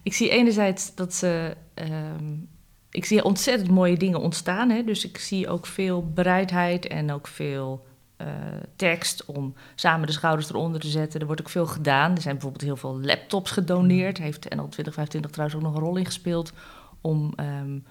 Ik 0.02 0.14
zie 0.14 0.28
enerzijds 0.28 0.94
dat 0.94 1.14
ze. 1.14 1.56
Uh, 1.74 1.86
ik 2.90 3.04
zie 3.04 3.24
ontzettend 3.24 3.70
mooie 3.70 3.96
dingen 3.96 4.20
ontstaan. 4.20 4.70
Hè? 4.70 4.84
Dus 4.84 5.04
ik 5.04 5.18
zie 5.18 5.48
ook 5.48 5.66
veel 5.66 6.12
bereidheid 6.12 6.86
en 6.86 7.12
ook 7.12 7.26
veel 7.26 7.86
uh, 8.22 8.26
tekst 8.76 9.24
om 9.24 9.54
samen 9.74 10.06
de 10.06 10.12
schouders 10.12 10.50
eronder 10.50 10.80
te 10.80 10.88
zetten. 10.88 11.20
Er 11.20 11.26
wordt 11.26 11.40
ook 11.40 11.48
veel 11.48 11.66
gedaan. 11.66 12.14
Er 12.14 12.20
zijn 12.20 12.34
bijvoorbeeld 12.34 12.64
heel 12.64 12.76
veel 12.76 13.00
laptops 13.00 13.50
gedoneerd. 13.50 14.18
Heeft 14.18 14.54
NL 14.54 14.68
2025 14.68 15.30
trouwens 15.30 15.58
ook 15.58 15.64
nog 15.64 15.74
een 15.74 15.86
rol 15.86 15.96
in 15.96 16.04
gespeeld 16.04 16.52
om. 17.00 17.32
Um, 17.40 17.84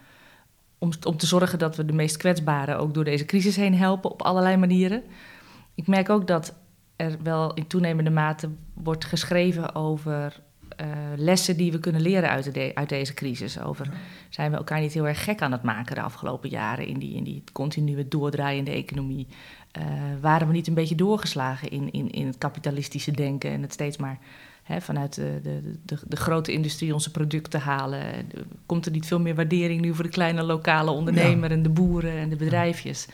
om, 0.80 0.92
om 1.04 1.18
te 1.18 1.26
zorgen 1.26 1.60
dat 1.60 1.76
we 1.76 1.86
de 1.86 1.94
meest 1.94 2.18
kwetsbaren 2.18 2.78
ook 2.80 2.94
door 2.94 3.04
deze 3.04 3.26
crisis 3.26 3.56
heen 3.56 3.76
helpen 3.76 4.12
op 4.12 4.22
allerlei 4.22 4.58
manieren. 4.58 5.04
Ik 5.76 5.88
merk 5.88 6.10
ook 6.10 6.28
dat 6.28 6.54
er 6.96 7.18
wel 7.24 7.54
in 7.54 7.68
toenemende 7.68 8.10
mate 8.10 8.50
wordt 8.74 9.06
geschreven 9.06 9.76
over 9.76 10.42
uh, 10.82 10.88
lessen 11.16 11.58
die 11.58 11.72
we 11.72 11.80
kunnen 11.80 12.02
leren 12.02 12.30
uit, 12.30 12.54
de, 12.54 12.72
uit 12.74 12.90
deze 12.90 13.14
crisis. 13.14 13.62
Over 13.62 13.90
zijn 14.30 14.52
we 14.52 14.58
elkaar 14.58 14.80
niet 14.80 14.94
heel 14.94 15.08
erg 15.08 15.24
gek 15.24 15.42
aan 15.42 15.52
het 15.52 15.64
maken 15.64 15.96
de 15.96 16.02
afgelopen 16.02 16.50
jaren 16.50 16.88
in 16.88 17.00
die, 17.00 17.16
in 17.16 17.24
die 17.24 17.44
continue 17.52 18.08
doordraaiende 18.08 18.72
economie? 18.72 19.28
Uh, 19.78 19.84
waren 20.22 20.48
we 20.48 20.54
niet 20.54 20.68
een 20.68 20.74
beetje 20.74 20.96
doorgeslagen 20.96 21.70
in, 21.70 21.92
in, 21.92 22.12
in 22.12 22.28
het 22.28 22.38
kapitalistische 22.38 23.12
denken 23.12 23.52
en 23.52 23.62
het 23.62 23.74
steeds 23.74 23.98
maar 23.98 24.20
hè, 24.64 24.82
vanuit 24.82 25.14
de, 25.14 25.40
de, 25.44 25.62
de, 25.86 26.00
de, 26.08 26.16
grote 26.16 26.52
industrie 26.52 26.94
onze 26.94 27.12
producten 27.12 27.60
halen? 27.60 28.02
Komt 28.66 28.86
er 28.86 28.92
niet 28.92 29.06
veel 29.06 29.20
meer 29.20 29.36
waardering 29.36 29.82
nu 29.82 29.94
voor 29.94 30.04
de 30.04 30.10
kleine 30.10 30.44
lokale 30.44 30.92
ondernemer 30.92 31.52
en 31.52 31.64
de 31.64 31.70
boeren 31.70 32.18
en 32.18 32.30
de 32.30 32.36
bedrijfjes? 32.36 33.08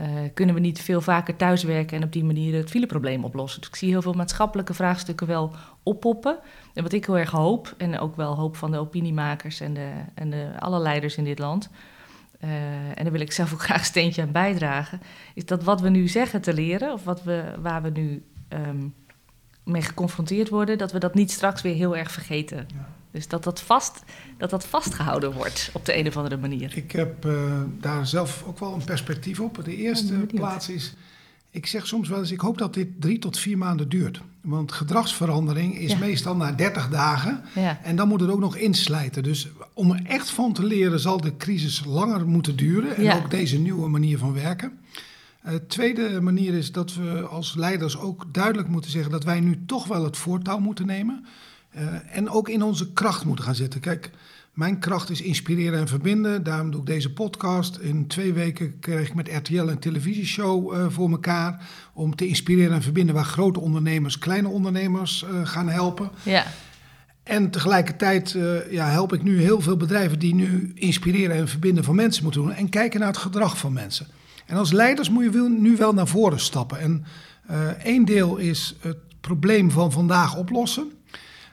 Uh, 0.00 0.06
kunnen 0.34 0.54
we 0.54 0.60
niet 0.60 0.80
veel 0.80 1.00
vaker 1.00 1.36
thuiswerken 1.36 1.96
en 1.96 2.04
op 2.04 2.12
die 2.12 2.24
manier 2.24 2.54
het 2.54 2.70
fileprobleem 2.70 3.24
oplossen? 3.24 3.60
Dus 3.60 3.68
ik 3.68 3.76
zie 3.76 3.88
heel 3.88 4.02
veel 4.02 4.12
maatschappelijke 4.12 4.74
vraagstukken 4.74 5.26
wel 5.26 5.52
oppoppen. 5.82 6.38
En 6.74 6.82
wat 6.82 6.92
ik 6.92 7.04
heel 7.04 7.18
erg 7.18 7.30
hoop, 7.30 7.74
en 7.76 7.98
ook 7.98 8.16
wel 8.16 8.34
hoop 8.34 8.56
van 8.56 8.70
de 8.70 8.78
opiniemakers 8.78 9.60
en, 9.60 9.74
de, 9.74 9.90
en 10.14 10.30
de, 10.30 10.50
alle 10.58 10.78
leiders 10.78 11.16
in 11.16 11.24
dit 11.24 11.38
land, 11.38 11.70
uh, 12.44 12.50
en 12.88 13.02
daar 13.02 13.12
wil 13.12 13.20
ik 13.20 13.32
zelf 13.32 13.52
ook 13.52 13.62
graag 13.68 13.78
een 13.78 13.84
steentje 13.84 14.22
aan 14.22 14.32
bijdragen, 14.32 15.00
is 15.34 15.44
dat 15.44 15.64
wat 15.64 15.80
we 15.80 15.88
nu 15.88 16.08
zeggen 16.08 16.40
te 16.40 16.54
leren, 16.54 16.92
of 16.92 17.04
wat 17.04 17.22
we, 17.22 17.54
waar 17.60 17.82
we 17.82 17.90
nu 17.90 18.22
um, 18.48 18.94
mee 19.64 19.82
geconfronteerd 19.82 20.48
worden, 20.48 20.78
dat 20.78 20.92
we 20.92 20.98
dat 20.98 21.14
niet 21.14 21.30
straks 21.30 21.62
weer 21.62 21.74
heel 21.74 21.96
erg 21.96 22.10
vergeten. 22.10 22.66
Ja. 22.74 22.88
Dus 23.10 23.28
dat 23.28 23.44
dat, 23.44 23.60
vast, 23.60 24.02
dat 24.36 24.50
dat 24.50 24.66
vastgehouden 24.66 25.32
wordt 25.32 25.70
op 25.72 25.84
de 25.84 25.98
een 25.98 26.06
of 26.06 26.16
andere 26.16 26.36
manier. 26.36 26.76
Ik 26.76 26.92
heb 26.92 27.24
uh, 27.24 27.60
daar 27.80 28.06
zelf 28.06 28.44
ook 28.46 28.58
wel 28.58 28.74
een 28.74 28.84
perspectief 28.84 29.40
op. 29.40 29.64
De 29.64 29.76
eerste 29.76 30.14
plaats 30.14 30.68
is, 30.68 30.94
ik 31.58 31.66
zeg 31.66 31.86
soms 31.86 32.08
wel 32.08 32.18
eens, 32.18 32.30
ik 32.30 32.40
hoop 32.40 32.58
dat 32.58 32.74
dit 32.74 32.88
drie 33.00 33.18
tot 33.18 33.38
vier 33.38 33.58
maanden 33.58 33.88
duurt. 33.88 34.20
Want 34.40 34.72
gedragsverandering 34.72 35.78
is 35.78 35.92
ja. 35.92 35.98
meestal 35.98 36.36
na 36.36 36.52
30 36.52 36.88
dagen. 36.88 37.44
Ja. 37.54 37.80
En 37.82 37.96
dan 37.96 38.08
moet 38.08 38.20
het 38.20 38.30
ook 38.30 38.40
nog 38.40 38.56
inslijten. 38.56 39.22
Dus 39.22 39.48
om 39.74 39.90
er 39.90 40.00
echt 40.04 40.30
van 40.30 40.52
te 40.52 40.64
leren 40.64 41.00
zal 41.00 41.20
de 41.20 41.36
crisis 41.36 41.84
langer 41.84 42.28
moeten 42.28 42.56
duren. 42.56 42.96
En 42.96 43.02
ja. 43.02 43.16
ook 43.16 43.30
deze 43.30 43.58
nieuwe 43.58 43.88
manier 43.88 44.18
van 44.18 44.32
werken. 44.32 44.78
Uh, 45.46 45.54
tweede 45.54 46.20
manier 46.20 46.54
is 46.54 46.72
dat 46.72 46.94
we 46.94 47.20
als 47.20 47.54
leiders 47.54 47.98
ook 47.98 48.24
duidelijk 48.32 48.68
moeten 48.68 48.90
zeggen 48.90 49.10
dat 49.10 49.24
wij 49.24 49.40
nu 49.40 49.64
toch 49.66 49.86
wel 49.86 50.04
het 50.04 50.16
voortouw 50.16 50.58
moeten 50.58 50.86
nemen. 50.86 51.26
Uh, 51.76 52.16
en 52.16 52.30
ook 52.30 52.48
in 52.48 52.62
onze 52.62 52.92
kracht 52.92 53.24
moeten 53.24 53.44
gaan 53.44 53.54
zitten. 53.54 53.80
Kijk, 53.80 54.10
mijn 54.58 54.78
kracht 54.78 55.10
is 55.10 55.22
inspireren 55.22 55.78
en 55.78 55.88
verbinden. 55.88 56.42
Daarom 56.42 56.70
doe 56.70 56.80
ik 56.80 56.86
deze 56.86 57.12
podcast. 57.12 57.76
In 57.76 58.06
twee 58.06 58.32
weken 58.32 58.78
krijg 58.78 59.08
ik 59.08 59.14
met 59.14 59.28
RTL 59.32 59.54
een 59.54 59.78
televisieshow 59.78 60.74
uh, 60.74 60.86
voor 60.88 61.10
elkaar. 61.10 61.68
Om 61.92 62.16
te 62.16 62.26
inspireren 62.26 62.74
en 62.74 62.82
verbinden 62.82 63.14
waar 63.14 63.24
grote 63.24 63.60
ondernemers 63.60 64.18
kleine 64.18 64.48
ondernemers 64.48 65.24
uh, 65.32 65.46
gaan 65.46 65.68
helpen. 65.68 66.10
Ja. 66.22 66.46
En 67.22 67.50
tegelijkertijd 67.50 68.34
uh, 68.34 68.72
ja, 68.72 68.88
help 68.88 69.12
ik 69.12 69.22
nu 69.22 69.40
heel 69.40 69.60
veel 69.60 69.76
bedrijven 69.76 70.18
die 70.18 70.34
nu 70.34 70.72
inspireren 70.74 71.36
en 71.36 71.48
verbinden 71.48 71.84
van 71.84 71.94
mensen 71.94 72.22
moeten 72.22 72.42
doen. 72.42 72.52
En 72.52 72.68
kijken 72.68 73.00
naar 73.00 73.08
het 73.08 73.18
gedrag 73.18 73.58
van 73.58 73.72
mensen. 73.72 74.06
En 74.46 74.56
als 74.56 74.72
leiders 74.72 75.10
moet 75.10 75.24
je 75.24 75.56
nu 75.58 75.76
wel 75.76 75.92
naar 75.92 76.08
voren 76.08 76.40
stappen. 76.40 76.80
En 76.80 77.04
één 77.82 78.04
deel 78.04 78.36
is 78.36 78.76
het 78.80 78.98
probleem 79.20 79.70
van 79.70 79.92
vandaag 79.92 80.36
oplossen. 80.36 80.92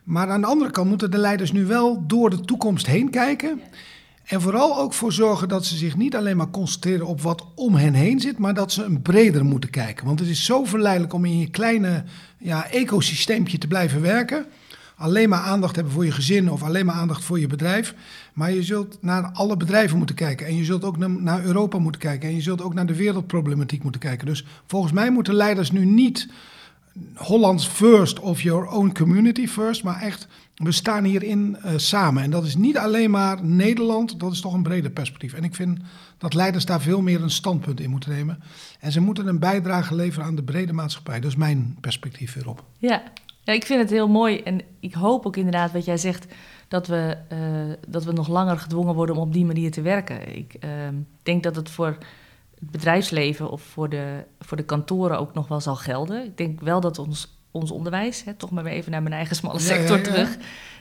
Maar 0.05 0.29
aan 0.29 0.41
de 0.41 0.47
andere 0.47 0.71
kant 0.71 0.89
moeten 0.89 1.11
de 1.11 1.17
leiders 1.17 1.51
nu 1.51 1.65
wel 1.65 2.03
door 2.07 2.29
de 2.29 2.41
toekomst 2.41 2.85
heen 2.85 3.09
kijken. 3.09 3.61
En 4.25 4.41
vooral 4.41 4.79
ook 4.79 4.93
voor 4.93 5.11
zorgen 5.13 5.47
dat 5.47 5.65
ze 5.65 5.75
zich 5.75 5.95
niet 5.97 6.15
alleen 6.15 6.37
maar 6.37 6.49
concentreren 6.49 7.07
op 7.07 7.21
wat 7.21 7.45
om 7.55 7.75
hen 7.75 7.93
heen 7.93 8.19
zit, 8.19 8.37
maar 8.37 8.53
dat 8.53 8.71
ze 8.71 8.83
een 8.83 9.01
breder 9.01 9.45
moeten 9.45 9.69
kijken. 9.69 10.05
Want 10.05 10.19
het 10.19 10.29
is 10.29 10.45
zo 10.45 10.63
verleidelijk 10.63 11.13
om 11.13 11.25
in 11.25 11.39
je 11.39 11.49
kleine 11.49 12.03
ja, 12.37 12.69
ecosysteempje 12.69 13.57
te 13.57 13.67
blijven 13.67 14.01
werken. 14.01 14.45
Alleen 14.95 15.29
maar 15.29 15.39
aandacht 15.39 15.75
hebben 15.75 15.93
voor 15.93 16.05
je 16.05 16.11
gezin 16.11 16.51
of 16.51 16.63
alleen 16.63 16.85
maar 16.85 16.95
aandacht 16.95 17.23
voor 17.23 17.39
je 17.39 17.47
bedrijf. 17.47 17.93
Maar 18.33 18.51
je 18.51 18.63
zult 18.63 18.97
naar 19.01 19.29
alle 19.33 19.57
bedrijven 19.57 19.97
moeten 19.97 20.15
kijken. 20.15 20.47
En 20.47 20.55
je 20.55 20.63
zult 20.63 20.83
ook 20.83 20.97
naar 20.97 21.43
Europa 21.43 21.77
moeten 21.77 22.01
kijken. 22.01 22.29
En 22.29 22.35
je 22.35 22.41
zult 22.41 22.61
ook 22.61 22.73
naar 22.73 22.85
de 22.85 22.95
wereldproblematiek 22.95 23.83
moeten 23.83 24.01
kijken. 24.01 24.25
Dus 24.25 24.45
volgens 24.67 24.93
mij 24.93 25.11
moeten 25.11 25.33
leiders 25.33 25.71
nu 25.71 25.85
niet 25.85 26.27
Hollands 27.15 27.67
first 27.67 28.19
of 28.19 28.41
your 28.41 28.67
own 28.67 28.91
community 28.91 29.47
first, 29.47 29.84
maar 29.84 30.01
echt, 30.01 30.27
we 30.55 30.71
staan 30.71 31.03
hierin 31.03 31.58
uh, 31.65 31.71
samen. 31.75 32.23
En 32.23 32.29
dat 32.29 32.45
is 32.45 32.55
niet 32.55 32.77
alleen 32.77 33.12
maar 33.12 33.43
Nederland, 33.43 34.19
dat 34.19 34.31
is 34.31 34.41
toch 34.41 34.53
een 34.53 34.63
breder 34.63 34.91
perspectief. 34.91 35.34
En 35.34 35.43
ik 35.43 35.55
vind 35.55 35.79
dat 36.17 36.34
leiders 36.34 36.65
daar 36.65 36.81
veel 36.81 37.01
meer 37.01 37.21
een 37.21 37.29
standpunt 37.29 37.79
in 37.79 37.89
moeten 37.89 38.12
nemen. 38.12 38.39
En 38.79 38.91
ze 38.91 38.99
moeten 38.99 39.27
een 39.27 39.39
bijdrage 39.39 39.95
leveren 39.95 40.27
aan 40.27 40.36
de 40.36 40.43
brede 40.43 40.73
maatschappij. 40.73 41.19
Dat 41.19 41.29
is 41.31 41.38
mijn 41.38 41.77
perspectief 41.81 42.34
hierop. 42.34 42.63
Ja, 42.77 43.03
ja 43.43 43.53
ik 43.53 43.65
vind 43.65 43.81
het 43.81 43.89
heel 43.89 44.08
mooi 44.08 44.39
en 44.39 44.62
ik 44.79 44.93
hoop 44.93 45.25
ook 45.25 45.38
inderdaad 45.38 45.71
wat 45.71 45.86
jij 45.86 45.97
zegt, 45.97 46.27
dat 46.67 46.88
we, 46.88 47.17
uh, 47.34 47.73
dat 47.88 48.03
we 48.03 48.12
nog 48.12 48.27
langer 48.27 48.60
gedwongen 48.60 48.95
worden 48.95 49.15
om 49.15 49.21
op 49.21 49.34
die 49.34 49.45
manier 49.45 49.71
te 49.71 49.81
werken. 49.81 50.36
Ik 50.36 50.55
uh, 50.60 50.69
denk 51.23 51.43
dat 51.43 51.55
het 51.55 51.69
voor 51.69 51.97
het 52.59 52.71
bedrijfsleven 52.71 53.49
of 53.49 53.61
voor 53.61 53.89
de, 53.89 54.23
voor 54.39 54.57
de 54.57 54.65
kantoren 54.65 55.19
ook 55.19 55.33
nog 55.33 55.47
wel 55.47 55.61
zal 55.61 55.75
gelden. 55.75 56.25
Ik 56.25 56.37
denk 56.37 56.61
wel 56.61 56.81
dat 56.81 56.99
ons, 56.99 57.37
ons 57.51 57.71
onderwijs, 57.71 58.23
hè, 58.23 58.33
toch 58.33 58.51
maar 58.51 58.63
weer 58.63 58.73
even 58.73 58.91
naar 58.91 59.03
mijn 59.03 59.15
eigen 59.15 59.35
smalle 59.35 59.59
sector 59.59 59.97
ja, 59.97 60.03
ja, 60.03 60.09
ja. 60.09 60.13
terug, 60.13 60.37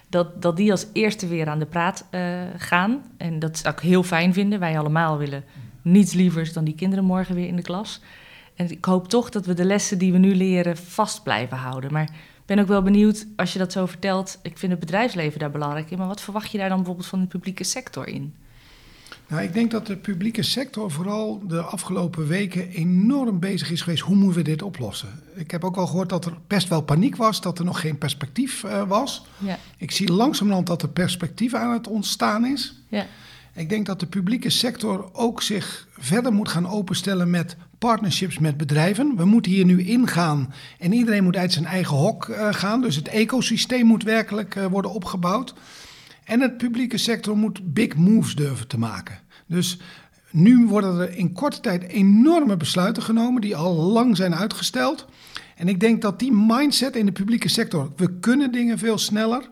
dat, 0.08 0.42
dat 0.42 0.56
die 0.56 0.70
als 0.70 0.87
eerste 0.92 1.26
weer 1.26 1.48
aan 1.48 1.58
de 1.58 1.66
praat 1.66 2.06
uh, 2.10 2.42
gaan. 2.56 3.02
En 3.16 3.38
dat 3.38 3.58
zou 3.58 3.74
ik 3.74 3.80
heel 3.80 4.02
fijn 4.02 4.32
vinden. 4.32 4.60
Wij 4.60 4.78
allemaal 4.78 5.18
willen 5.18 5.44
niets 5.82 6.12
lievers 6.12 6.52
dan 6.52 6.64
die 6.64 6.74
kinderen 6.74 7.04
morgen 7.04 7.34
weer 7.34 7.46
in 7.46 7.56
de 7.56 7.62
klas. 7.62 8.00
En 8.54 8.70
ik 8.70 8.84
hoop 8.84 9.08
toch 9.08 9.30
dat 9.30 9.46
we 9.46 9.54
de 9.54 9.64
lessen 9.64 9.98
die 9.98 10.12
we 10.12 10.18
nu 10.18 10.34
leren 10.34 10.76
vast 10.76 11.22
blijven 11.22 11.56
houden. 11.56 11.92
Maar 11.92 12.02
ik 12.02 12.46
ben 12.46 12.58
ook 12.58 12.66
wel 12.66 12.82
benieuwd, 12.82 13.26
als 13.37 13.52
je 13.52 13.58
dat 13.58 13.72
zo 13.72 13.87
vertelt, 13.87 14.38
ik 14.42 14.58
vind 14.58 14.72
het 14.72 14.80
bedrijfsleven 14.80 15.38
daar 15.38 15.50
belangrijk 15.50 15.90
in, 15.90 15.98
maar 15.98 16.06
wat 16.06 16.20
verwacht 16.20 16.50
je 16.50 16.58
daar 16.58 16.68
dan 16.68 16.76
bijvoorbeeld 16.76 17.06
van 17.06 17.20
de 17.20 17.26
publieke 17.26 17.64
sector 17.64 18.08
in? 18.08 18.34
Nou, 19.28 19.42
ik 19.42 19.52
denk 19.52 19.70
dat 19.70 19.87
de 19.87 19.96
publieke 19.96 20.42
sector 20.42 20.90
vooral 20.90 21.42
de 21.46 21.60
afgelopen 21.60 22.26
weken 22.26 22.68
enorm 22.68 23.38
bezig 23.38 23.70
is 23.70 23.82
geweest. 23.82 24.02
Hoe 24.02 24.16
moeten 24.16 24.37
we 24.37 24.50
dit 24.50 24.62
oplossen? 24.62 25.08
Ik 25.34 25.50
heb 25.50 25.64
ook 25.64 25.76
al 25.76 25.87
gehoord 25.87 26.08
dat 26.08 26.24
er 26.24 26.38
best 26.46 26.68
wel 26.68 26.82
paniek 26.82 27.16
was, 27.16 27.40
dat 27.40 27.58
er 27.58 27.64
nog 27.64 27.80
geen 27.80 27.98
perspectief 27.98 28.62
uh, 28.62 28.88
was. 28.88 29.26
Ja. 29.38 29.58
Ik 29.76 29.90
zie 29.90 30.12
langzamerhand 30.12 30.66
dat 30.66 30.82
er 30.82 30.88
perspectief 30.88 31.54
aan 31.54 31.72
het 31.72 31.88
ontstaan 31.88 32.46
is. 32.46 32.82
Ja. 32.88 33.06
Ik 33.54 33.68
denk 33.68 33.87
dat 33.87 34.00
de 34.00 34.06
publieke 34.06 34.50
sector 34.50 35.08
ook 35.12 35.42
zich 35.42 35.88
verder 35.98 36.32
moet 36.32 36.48
gaan 36.48 36.68
openstellen 36.68 37.30
met 37.30 37.56
partnerships 37.78 38.38
met 38.38 38.56
bedrijven. 38.56 39.16
We 39.16 39.24
moeten 39.24 39.52
hier 39.52 39.64
nu 39.64 39.82
ingaan 39.84 40.52
en 40.78 40.92
iedereen 40.92 41.24
moet 41.24 41.37
uit 41.37 41.52
zijn 41.52 41.64
eigen 41.64 41.96
hok 41.96 42.28
uh, 42.28 42.52
gaan. 42.52 42.80
Dus 42.80 42.96
het 42.96 43.08
ecosysteem 43.08 43.87
moet 43.87 44.02
werkelijk 44.02 44.54
uh, 44.54 44.66
worden 44.66 44.90
opgebouwd. 44.90 45.54
En 46.24 46.40
het 46.40 46.56
publieke 46.56 46.98
sector 46.98 47.37
moet 47.37 47.74
big 47.74 47.96
moves 47.96 48.34
durven 48.34 48.68
te 48.68 48.78
maken. 48.78 49.18
Dus 49.46 49.78
nu 50.30 50.66
worden 50.66 51.00
er 51.00 51.16
in 51.16 51.32
korte 51.32 51.60
tijd 51.60 51.82
enorme 51.82 52.56
besluiten 52.56 53.02
genomen 53.02 53.40
die 53.40 53.56
al 53.56 53.74
lang 53.74 54.16
zijn 54.16 54.34
uitgesteld. 54.34 55.06
En 55.56 55.68
ik 55.68 55.80
denk 55.80 56.02
dat 56.02 56.18
die 56.18 56.32
mindset 56.32 56.96
in 56.96 57.06
de 57.06 57.12
publieke 57.12 57.48
sector, 57.48 57.92
we 57.96 58.18
kunnen 58.18 58.52
dingen 58.52 58.78
veel 58.78 58.98
sneller. 58.98 59.50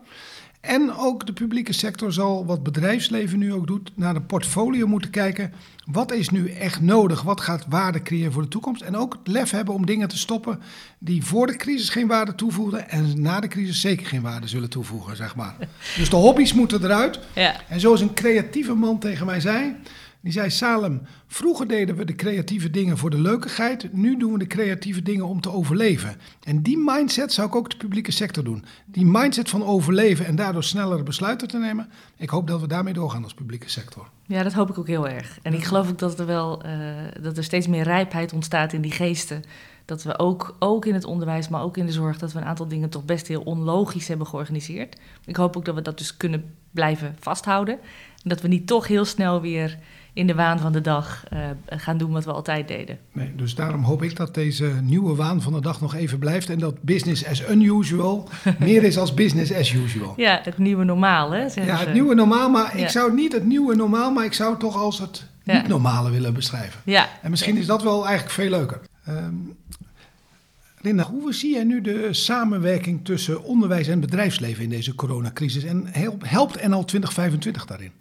En 0.63 0.95
ook 0.97 1.27
de 1.27 1.33
publieke 1.33 1.73
sector 1.73 2.13
zal, 2.13 2.47
wat 2.47 2.63
bedrijfsleven 2.63 3.39
nu 3.39 3.53
ook 3.53 3.67
doet, 3.67 3.91
naar 3.95 4.15
de 4.15 4.21
portfolio 4.21 4.87
moeten 4.87 5.11
kijken. 5.11 5.53
Wat 5.85 6.13
is 6.13 6.29
nu 6.29 6.51
echt 6.51 6.81
nodig? 6.81 7.23
Wat 7.23 7.41
gaat 7.41 7.67
waarde 7.69 8.03
creëren 8.03 8.33
voor 8.33 8.43
de 8.43 8.49
toekomst? 8.49 8.83
En 8.83 8.97
ook 8.97 9.13
het 9.13 9.29
lef 9.29 9.51
hebben 9.51 9.75
om 9.75 9.87
dingen 9.87 10.09
te 10.09 10.19
stoppen 10.19 10.61
die 10.99 11.25
voor 11.25 11.47
de 11.47 11.57
crisis 11.57 11.89
geen 11.89 12.07
waarde 12.07 12.35
toevoegden 12.35 12.91
en 12.91 13.23
na 13.23 13.41
de 13.41 13.49
crisis 13.49 13.81
zeker 13.81 14.07
geen 14.07 14.23
waarde 14.23 14.49
zullen 14.49 14.71
toevoegen, 14.71 15.17
zeg 15.17 15.37
maar. 15.37 15.57
Dus 15.97 16.11
de 16.11 16.17
hobby's 16.17 16.53
moeten 16.53 16.85
eruit. 16.85 17.19
Ja. 17.35 17.55
En 17.69 17.81
zoals 17.81 18.01
een 18.01 18.15
creatieve 18.15 18.75
man 18.75 18.99
tegen 18.99 19.27
mij 19.27 19.41
zei, 19.41 19.75
Die 20.23 20.33
zei: 20.33 20.51
Salem, 20.51 21.03
vroeger 21.27 21.69
deden 21.69 21.97
we 21.97 22.05
de 22.05 22.15
creatieve 22.15 22.71
dingen 22.71 22.99
voor 22.99 23.11
de 23.11 23.21
leukigheid. 23.21 23.93
Nu 23.93 24.17
doen 24.17 24.33
we 24.33 24.39
de 24.39 24.47
creatieve 24.47 25.03
dingen 25.03 25.27
om 25.27 25.41
te 25.41 25.51
overleven. 25.51 26.17
En 26.43 26.63
die 26.63 26.79
mindset 26.79 27.33
zou 27.33 27.49
ik 27.49 27.55
ook 27.55 27.71
de 27.71 27.77
publieke 27.77 28.13
sector 28.13 28.45
doen. 28.45 28.65
Die 28.85 29.07
mindset 29.07 29.51
van 29.51 29.65
overleven 29.65 30.27
en 30.27 30.37
daardoor 30.37 30.65
snellere 30.65 31.03
besluiten 31.03 31.49
te 31.49 31.59
nemen. 31.59 31.89
Ik 32.17 32.31
hoop 32.31 32.47
dat 32.47 32.61
we 32.61 32.67
daarmee 32.67 32.93
doorgaan 32.93 33.23
als 33.23 33.35
publieke 33.35 33.71
sector. 33.71 34.09
Ja, 34.27 34.43
dat 34.43 34.53
hoop 34.53 34.71
ik 34.71 34.79
ook 34.79 34.87
heel 34.87 35.09
erg. 35.09 35.39
En 35.43 35.55
ik 35.55 35.65
geloof 35.65 35.91
ook 35.91 35.99
dat 35.99 36.19
er 36.19 36.27
wel 36.27 36.67
uh, 36.67 36.73
dat 37.21 37.37
er 37.37 37.45
steeds 37.45 37.67
meer 37.67 37.83
rijpheid 37.83 38.33
ontstaat 38.33 38.73
in 38.73 38.81
die 38.81 38.93
geesten. 38.93 39.43
Dat 39.85 40.03
we 40.03 40.19
ook, 40.19 40.57
ook 40.59 40.87
in 40.87 40.95
het 40.95 41.05
onderwijs, 41.05 41.49
maar 41.49 41.63
ook 41.63 41.77
in 41.77 41.87
de 41.87 41.93
zorg, 41.93 42.19
dat 42.19 42.33
we 42.33 42.39
een 42.39 42.45
aantal 42.45 42.69
dingen 42.69 42.89
toch 42.89 43.05
best 43.05 43.27
heel 43.27 43.43
onlogisch 43.43 44.09
hebben 44.09 44.27
georganiseerd. 44.27 44.99
Ik 45.25 45.37
hoop 45.37 45.57
ook 45.57 45.65
dat 45.65 45.75
we 45.75 45.83
dat 45.83 45.99
dus 45.99 46.17
kunnen 46.17 46.55
blijven 46.71 47.17
vasthouden. 47.21 47.75
En 48.23 48.29
dat 48.29 48.41
we 48.41 48.49
niet 48.49 48.67
toch 48.67 48.87
heel 48.87 49.05
snel 49.05 49.41
weer 49.41 49.79
in 50.13 50.27
de 50.27 50.35
waan 50.35 50.59
van 50.59 50.73
de 50.73 50.81
dag 50.81 51.25
uh, 51.33 51.39
gaan 51.67 51.97
doen 51.99 52.11
wat 52.13 52.25
we 52.25 52.33
altijd 52.33 52.69
deden. 52.69 52.99
Nee, 53.13 53.33
dus 53.37 53.55
daarom 53.55 53.83
hoop 53.83 54.03
ik 54.03 54.17
dat 54.17 54.35
deze 54.35 54.73
nieuwe 54.83 55.15
waan 55.15 55.43
van 55.43 55.53
de 55.53 55.61
dag 55.61 55.81
nog 55.81 55.95
even 55.95 56.19
blijft 56.19 56.51
en 56.51 56.59
dat 56.59 56.83
business 56.83 57.27
as 57.27 57.49
unusual 57.51 58.29
meer 58.59 58.83
is 58.85 58.99
als 58.99 59.15
business 59.15 59.53
as 59.53 59.73
usual. 59.73 60.15
Ja, 60.17 60.41
het 60.43 60.59
nieuwe 60.59 60.85
normaal, 60.85 61.31
hè? 61.31 61.47
Ja, 61.65 61.77
het 61.77 61.93
nieuwe 61.93 62.15
normaal, 62.15 62.51
maar 62.51 62.77
ik 62.77 62.89
zou 62.89 63.15
niet 63.15 63.33
het 63.33 63.45
nieuwe 63.45 63.75
normaal, 63.75 64.11
maar 64.11 64.25
ik 64.25 64.33
zou 64.33 64.51
het 64.51 64.61
toch 64.61 64.77
als 64.77 64.99
het 64.99 65.27
niet 65.45 65.69
normale 65.69 66.11
willen 66.11 66.35
beschrijven. 66.35 66.81
Ja. 66.85 67.09
En 67.23 67.31
misschien 67.31 67.57
is 67.57 67.67
dat 67.67 67.83
wel 67.83 68.07
eigenlijk 68.07 68.35
veel 68.35 68.51
leuker. 68.51 68.81
Um, 69.09 69.57
Linda, 70.85 71.03
hoe 71.03 71.35
zie 71.35 71.53
jij 71.53 71.65
nu 71.65 71.81
de 71.81 72.09
samenwerking 72.11 73.05
tussen 73.05 73.43
onderwijs 73.45 73.89
en 73.89 74.01
bedrijfsleven 74.01 74.63
in 74.63 74.71
deze 74.71 74.95
coronacrisis? 74.95 75.65
En 75.65 75.87
helpt 76.21 76.69
NL 76.69 76.85
2025 76.85 77.67
daarin? 77.67 77.93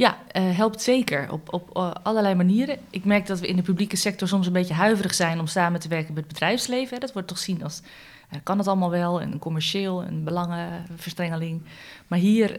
Ja, 0.00 0.18
uh, 0.36 0.56
helpt 0.56 0.82
zeker 0.82 1.32
op, 1.32 1.52
op 1.52 1.76
uh, 1.76 1.90
allerlei 2.02 2.34
manieren. 2.34 2.78
Ik 2.90 3.04
merk 3.04 3.26
dat 3.26 3.40
we 3.40 3.46
in 3.46 3.56
de 3.56 3.62
publieke 3.62 3.96
sector 3.96 4.28
soms 4.28 4.46
een 4.46 4.52
beetje 4.52 4.74
huiverig 4.74 5.14
zijn 5.14 5.40
om 5.40 5.46
samen 5.46 5.80
te 5.80 5.88
werken 5.88 6.14
met 6.14 6.24
het 6.24 6.32
bedrijfsleven. 6.32 7.00
Dat 7.00 7.12
wordt 7.12 7.28
toch 7.28 7.38
zien 7.38 7.62
als, 7.62 7.82
uh, 8.32 8.38
kan 8.42 8.58
het 8.58 8.66
allemaal 8.66 8.90
wel, 8.90 9.20
en 9.20 9.38
commercieel, 9.38 10.04
een 10.04 10.24
belangenverstrengeling. 10.24 11.62
Maar 12.06 12.18
hier 12.18 12.58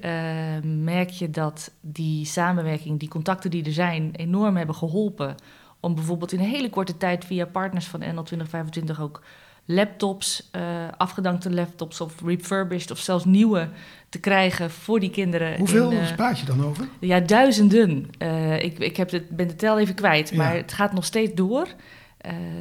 merk 0.63 1.09
je 1.09 1.29
dat 1.29 1.71
die 1.79 2.25
samenwerking, 2.25 2.99
die 2.99 3.09
contacten 3.09 3.51
die 3.51 3.65
er 3.65 3.73
zijn, 3.73 4.11
enorm 4.15 4.57
hebben 4.57 4.75
geholpen 4.75 5.35
om 5.79 5.95
bijvoorbeeld 5.95 6.31
in 6.31 6.39
een 6.39 6.45
hele 6.45 6.69
korte 6.69 6.97
tijd 6.97 7.25
via 7.25 7.45
partners 7.45 7.85
van 7.85 7.99
NL 7.99 8.23
2025 8.23 9.01
ook 9.01 9.21
laptops, 9.65 10.49
uh, 10.55 10.61
afgedankte 10.97 11.51
laptops 11.51 12.01
of 12.01 12.21
refurbished 12.25 12.91
of 12.91 12.99
zelfs 12.99 13.25
nieuwe 13.25 13.69
te 14.09 14.19
krijgen 14.19 14.71
voor 14.71 14.99
die 14.99 15.09
kinderen. 15.09 15.57
Hoeveel 15.57 15.93
uh, 15.93 16.15
praat 16.15 16.39
je 16.39 16.45
dan 16.45 16.63
over? 16.63 16.87
Ja, 16.99 17.19
duizenden. 17.19 18.09
Uh, 18.19 18.63
ik 18.63 18.79
ik 18.79 18.97
heb 18.97 19.11
het, 19.11 19.29
ben 19.29 19.47
de 19.47 19.55
tel 19.55 19.79
even 19.79 19.95
kwijt, 19.95 20.35
maar 20.35 20.55
het 20.55 20.73
gaat 20.73 20.93
nog 20.93 21.05
steeds 21.05 21.33
door. 21.33 21.67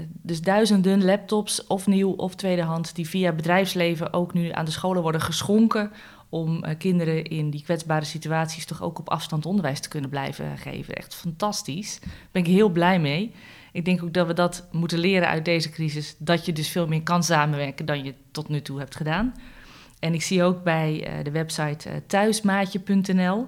dus 0.05 0.43
duizenden 0.43 1.05
laptops, 1.05 1.67
of 1.67 1.87
nieuw 1.87 2.11
of 2.11 2.35
tweedehands, 2.35 2.93
die 2.93 3.09
via 3.09 3.33
bedrijfsleven 3.33 4.13
ook 4.13 4.33
nu 4.33 4.51
aan 4.51 4.65
de 4.65 4.71
scholen 4.71 5.03
worden 5.03 5.21
geschonken 5.21 5.93
om 6.29 6.77
kinderen 6.79 7.25
in 7.25 7.51
die 7.51 7.63
kwetsbare 7.63 8.05
situaties 8.05 8.65
toch 8.65 8.83
ook 8.83 8.99
op 8.99 9.09
afstand 9.09 9.47
onderwijs 9.47 9.81
te 9.81 9.89
kunnen 9.89 10.11
blijven 10.11 10.59
geven. 10.59 10.95
Echt 10.95 11.15
fantastisch. 11.15 11.99
Daar 12.01 12.11
ben 12.31 12.43
ik 12.43 12.49
heel 12.49 12.69
blij 12.69 13.01
mee. 13.01 13.33
Ik 13.73 13.85
denk 13.85 14.03
ook 14.03 14.13
dat 14.13 14.27
we 14.27 14.33
dat 14.33 14.69
moeten 14.73 14.99
leren 14.99 15.29
uit 15.29 15.45
deze 15.45 15.71
crisis. 15.71 16.15
Dat 16.19 16.47
je 16.47 16.53
dus 16.53 16.69
veel 16.69 16.87
meer 16.87 17.03
kan 17.03 17.23
samenwerken 17.23 17.87
dan 17.87 18.05
je 18.05 18.15
tot 18.31 18.49
nu 18.49 18.63
toe 18.63 18.79
hebt 18.79 18.97
gedaan. 18.97 19.35
En 20.01 20.15
ik 20.15 20.23
zie 20.23 20.43
ook 20.43 20.63
bij 20.63 21.19
uh, 21.19 21.25
de 21.25 21.31
website 21.31 21.89
uh, 21.89 21.95
thuismaatje.nl, 22.07 23.47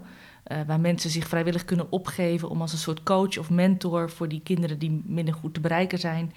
uh, 0.53 0.59
waar 0.67 0.81
mensen 0.81 1.11
zich 1.11 1.29
vrijwillig 1.29 1.65
kunnen 1.65 1.93
opgeven 1.93 2.49
om 2.49 2.61
als 2.61 2.73
een 2.73 2.79
soort 2.79 3.03
coach 3.03 3.39
of 3.39 3.51
mentor 3.51 4.11
voor 4.11 4.29
die 4.29 4.41
kinderen 4.45 4.79
die 4.79 5.03
minder 5.07 5.35
goed 5.35 5.55
te 5.55 5.61
bereiken 5.61 5.99
zijn. 5.99 6.33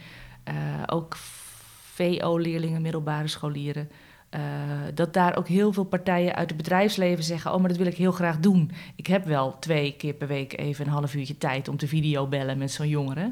ook 0.85 1.15
VO-leerlingen, 1.93 2.81
middelbare 2.81 3.27
scholieren. 3.27 3.89
dat 4.93 5.13
daar 5.13 5.37
ook 5.37 5.47
heel 5.47 5.73
veel 5.73 5.83
partijen 5.83 6.35
uit 6.35 6.49
het 6.49 6.57
bedrijfsleven 6.57 7.23
zeggen: 7.23 7.53
Oh, 7.53 7.59
maar 7.59 7.69
dat 7.69 7.77
wil 7.77 7.87
ik 7.87 7.97
heel 7.97 8.11
graag 8.11 8.39
doen. 8.39 8.71
Ik 8.95 9.07
heb 9.07 9.25
wel 9.25 9.59
twee 9.59 9.95
keer 9.97 10.13
per 10.13 10.27
week 10.27 10.57
even 10.57 10.85
een 10.85 10.91
half 10.91 11.15
uurtje 11.15 11.37
tijd 11.37 11.67
om 11.67 11.77
te 11.77 11.87
videobellen 11.87 12.57
met 12.57 12.71
zo'n 12.71 12.87
jongere. 12.87 13.31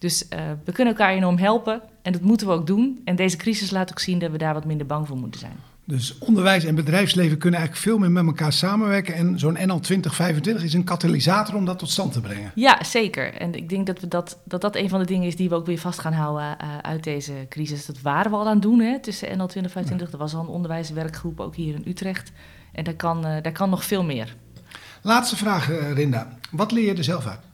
Dus 0.00 0.26
uh, 0.30 0.40
we 0.64 0.72
kunnen 0.72 0.94
elkaar 0.94 1.12
enorm 1.14 1.38
helpen 1.38 1.80
en 2.02 2.12
dat 2.12 2.20
moeten 2.20 2.46
we 2.46 2.52
ook 2.52 2.66
doen. 2.66 3.00
En 3.04 3.16
deze 3.16 3.36
crisis 3.36 3.70
laat 3.70 3.90
ook 3.90 3.98
zien 3.98 4.18
dat 4.18 4.30
we 4.30 4.38
daar 4.38 4.54
wat 4.54 4.64
minder 4.64 4.86
bang 4.86 5.06
voor 5.06 5.16
moeten 5.16 5.40
zijn. 5.40 5.56
Dus 5.84 6.18
onderwijs 6.18 6.64
en 6.64 6.74
bedrijfsleven 6.74 7.38
kunnen 7.38 7.60
eigenlijk 7.60 7.88
veel 7.88 7.98
meer 7.98 8.10
met 8.10 8.26
elkaar 8.26 8.52
samenwerken. 8.52 9.14
En 9.14 9.38
zo'n 9.38 9.52
NL 9.52 9.80
2025 9.80 10.64
is 10.64 10.72
een 10.72 10.84
katalysator 10.84 11.54
om 11.54 11.64
dat 11.64 11.78
tot 11.78 11.90
stand 11.90 12.12
te 12.12 12.20
brengen. 12.20 12.52
Ja, 12.54 12.84
zeker. 12.84 13.34
En 13.34 13.54
ik 13.54 13.68
denk 13.68 13.86
dat 13.86 14.00
we 14.00 14.08
dat, 14.08 14.38
dat, 14.44 14.60
dat 14.60 14.76
een 14.76 14.88
van 14.88 14.98
de 14.98 15.06
dingen 15.06 15.26
is 15.26 15.36
die 15.36 15.48
we 15.48 15.54
ook 15.54 15.66
weer 15.66 15.78
vast 15.78 15.98
gaan 15.98 16.12
houden 16.12 16.56
uh, 16.62 16.78
uit 16.78 17.04
deze 17.04 17.32
crisis. 17.48 17.86
Dat 17.86 18.00
waren 18.00 18.30
we 18.30 18.36
al 18.36 18.46
aan 18.46 18.52
het 18.52 18.62
doen 18.62 18.80
hè, 18.80 19.00
tussen 19.00 19.28
NL 19.28 19.46
2025. 19.46 20.06
Ja. 20.06 20.12
Er 20.12 20.18
was 20.18 20.34
al 20.34 20.40
een 20.40 20.54
onderwijswerkgroep 20.54 21.40
ook 21.40 21.54
hier 21.56 21.74
in 21.74 21.84
Utrecht. 21.86 22.32
En 22.72 22.84
daar 22.84 22.94
kan, 22.94 23.16
uh, 23.26 23.42
daar 23.42 23.52
kan 23.52 23.70
nog 23.70 23.84
veel 23.84 24.04
meer. 24.04 24.36
Laatste 25.02 25.36
vraag, 25.36 25.70
Rinda. 25.94 26.38
Wat 26.50 26.72
leer 26.72 26.84
je 26.84 26.94
er 26.94 27.04
zelf 27.04 27.26
uit? 27.26 27.49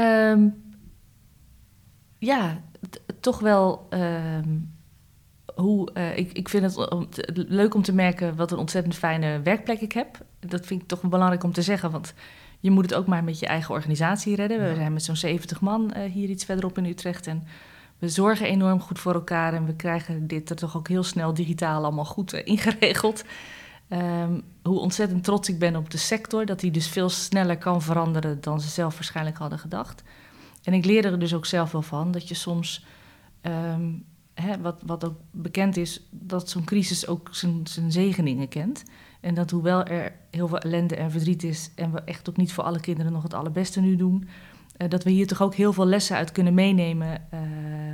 Um, 0.00 0.62
ja, 2.18 2.62
toch 3.20 3.38
wel 3.38 3.88
um, 3.90 4.74
hoe. 5.54 5.90
Uh, 5.94 6.16
ik, 6.16 6.32
ik 6.32 6.48
vind 6.48 6.62
het 6.64 6.90
om 6.90 7.10
te, 7.10 7.44
leuk 7.48 7.74
om 7.74 7.82
te 7.82 7.92
merken 7.92 8.36
wat 8.36 8.52
een 8.52 8.58
ontzettend 8.58 8.94
fijne 8.94 9.40
werkplek 9.42 9.80
ik 9.80 9.92
heb. 9.92 10.24
Dat 10.40 10.66
vind 10.66 10.82
ik 10.82 10.88
toch 10.88 11.02
belangrijk 11.02 11.44
om 11.44 11.52
te 11.52 11.62
zeggen, 11.62 11.90
want 11.90 12.14
je 12.60 12.70
moet 12.70 12.84
het 12.84 12.94
ook 12.94 13.06
maar 13.06 13.24
met 13.24 13.38
je 13.38 13.46
eigen 13.46 13.74
organisatie 13.74 14.34
redden. 14.34 14.68
We 14.68 14.74
zijn 14.74 14.92
met 14.92 15.02
zo'n 15.02 15.16
70 15.16 15.60
man 15.60 15.92
uh, 15.96 16.02
hier 16.12 16.28
iets 16.28 16.44
verderop 16.44 16.78
in 16.78 16.84
Utrecht. 16.84 17.26
En 17.26 17.46
we 17.98 18.08
zorgen 18.08 18.46
enorm 18.46 18.80
goed 18.80 18.98
voor 18.98 19.14
elkaar 19.14 19.54
en 19.54 19.66
we 19.66 19.74
krijgen 19.74 20.26
dit 20.26 20.50
er 20.50 20.56
toch 20.56 20.76
ook 20.76 20.88
heel 20.88 21.02
snel 21.02 21.34
digitaal 21.34 21.84
allemaal 21.84 22.04
goed 22.04 22.34
uh, 22.34 22.40
ingeregeld. 22.44 23.24
Um, 23.92 24.42
hoe 24.62 24.78
ontzettend 24.78 25.24
trots 25.24 25.48
ik 25.48 25.58
ben 25.58 25.76
op 25.76 25.90
de 25.90 25.98
sector, 25.98 26.46
dat 26.46 26.60
die 26.60 26.70
dus 26.70 26.88
veel 26.88 27.08
sneller 27.08 27.58
kan 27.58 27.82
veranderen 27.82 28.40
dan 28.40 28.60
ze 28.60 28.68
zelf 28.68 28.94
waarschijnlijk 28.94 29.38
hadden 29.38 29.58
gedacht. 29.58 30.02
En 30.62 30.72
ik 30.72 30.84
leerde 30.84 31.08
er 31.08 31.18
dus 31.18 31.34
ook 31.34 31.46
zelf 31.46 31.72
wel 31.72 31.82
van 31.82 32.10
dat 32.10 32.28
je 32.28 32.34
soms, 32.34 32.84
um, 33.42 34.04
hè, 34.34 34.60
wat, 34.60 34.82
wat 34.86 35.04
ook 35.04 35.16
bekend 35.30 35.76
is, 35.76 36.06
dat 36.10 36.50
zo'n 36.50 36.64
crisis 36.64 37.06
ook 37.06 37.28
zijn, 37.30 37.66
zijn 37.66 37.92
zegeningen 37.92 38.48
kent. 38.48 38.82
En 39.20 39.34
dat 39.34 39.50
hoewel 39.50 39.84
er 39.84 40.12
heel 40.30 40.48
veel 40.48 40.58
ellende 40.58 40.96
en 40.96 41.10
verdriet 41.10 41.42
is 41.42 41.70
en 41.74 41.92
we 41.92 42.00
echt 42.00 42.28
ook 42.28 42.36
niet 42.36 42.52
voor 42.52 42.64
alle 42.64 42.80
kinderen 42.80 43.12
nog 43.12 43.22
het 43.22 43.34
allerbeste 43.34 43.80
nu 43.80 43.96
doen, 43.96 44.28
uh, 44.78 44.88
dat 44.88 45.04
we 45.04 45.10
hier 45.10 45.26
toch 45.26 45.42
ook 45.42 45.54
heel 45.54 45.72
veel 45.72 45.86
lessen 45.86 46.16
uit 46.16 46.32
kunnen 46.32 46.54
meenemen 46.54 47.28
uh, 47.34 47.40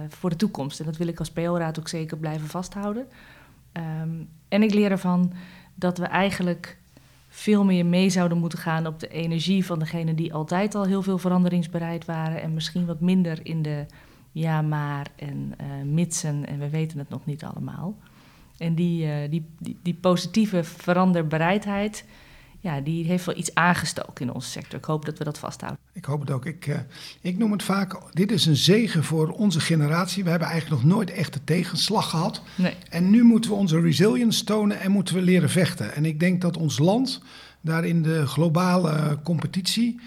voor 0.09 0.31
de 0.31 0.37
toekomst. 0.37 0.81
En 0.81 0.87
dat 0.87 0.97
wil 0.97 1.07
ik 1.07 1.19
als 1.19 1.31
PO-raad 1.31 1.79
ook 1.79 1.89
zeker 1.89 2.17
blijven 2.17 2.49
vasthouden. 2.49 3.07
Um, 4.03 4.29
en 4.49 4.63
ik 4.63 4.75
leer 4.75 4.91
ervan 4.91 5.33
dat 5.79 5.99
we 5.99 6.05
eigenlijk 6.05 6.79
veel 7.29 7.65
meer 7.65 7.87
mee 7.87 8.11
zouden 8.11 8.39
moeten 8.39 8.59
gaan 8.59 8.87
op 8.87 9.01
de 9.01 9.09
energie 9.09 9.67
van 9.67 9.79
degenen 9.79 10.17
die 10.17 10.35
altijd 10.35 10.75
al 10.75 10.85
heel 10.85 11.03
veel 11.03 11.19
veranderingsbereid 11.19 12.05
waren 12.05 12.43
en 12.43 12.55
misschien 12.55 12.87
wat 12.87 13.01
minder 13.01 13.39
in 13.43 13.63
de 13.63 13.87
ja 14.33 14.63
maar 14.63 15.07
en 15.17 15.55
uh, 15.61 15.93
mitsen 15.93 16.47
en 16.47 16.59
we 16.59 16.69
weten 16.69 16.99
het 16.99 17.09
nog 17.09 17.27
niet 17.27 17.45
allemaal. 17.45 17.97
En 18.59 18.75
die, 18.75 19.07
uh, 19.07 19.31
die, 19.31 19.47
die, 19.59 19.79
die, 19.83 19.95
positieve 19.95 20.65
veranderbereidheid, 20.65 22.05
ja, 22.67 22.81
die 22.81 23.05
heeft 23.05 23.25
wel 23.25 23.37
iets 23.37 23.55
aangestoken 23.55 24.27
in 24.27 24.35
onze 24.35 24.49
sector. 24.49 24.79
Ik 24.79 24.85
hoop 24.85 25.05
dat 25.05 25.19
we 25.19 25.25
dat 25.25 25.39
vasthouden. 25.39 25.81
Ik 25.93 26.05
hoop 26.05 26.21
het 26.21 26.31
ook. 26.31 26.47
Ik, 26.47 26.67
uh, 26.67 26.77
ik 27.21 27.39
noem 27.39 27.53
het 27.53 27.63
vaak, 27.63 27.99
dit 28.13 28.33
is 28.33 28.47
een 28.47 28.57
zegen 28.57 29.05
voor 29.05 29.29
onze 29.29 29.61
generatie. 29.61 30.25
We 30.25 30.31
hebben 30.31 30.49
eigenlijk 30.49 30.83
nog 30.83 30.93
nooit 30.93 31.11
echt 31.11 31.33
de 31.33 31.45
tegenslag 31.45 32.11
gehad. 32.11 32.43
Nee. 32.55 32.75
En 32.89 33.11
nu 33.11 33.23
moeten 33.23 33.51
we 33.51 33.57
onze 33.57 33.81
resilience 33.81 34.45
tonen 34.45 34.81
en 34.81 34.91
moeten 34.91 35.15
we 35.15 35.23
leren 35.23 35.51
vechten. 35.51 35.95
En 35.95 36.05
ik 36.05 36.21
denk 36.21 36.41
dat 36.41 36.57
ons 36.57 36.79
land 36.79 37.23
daar 37.61 37.85
in 37.85 38.03
de 38.03 38.27
globale 38.27 39.19
competitie 39.23 40.01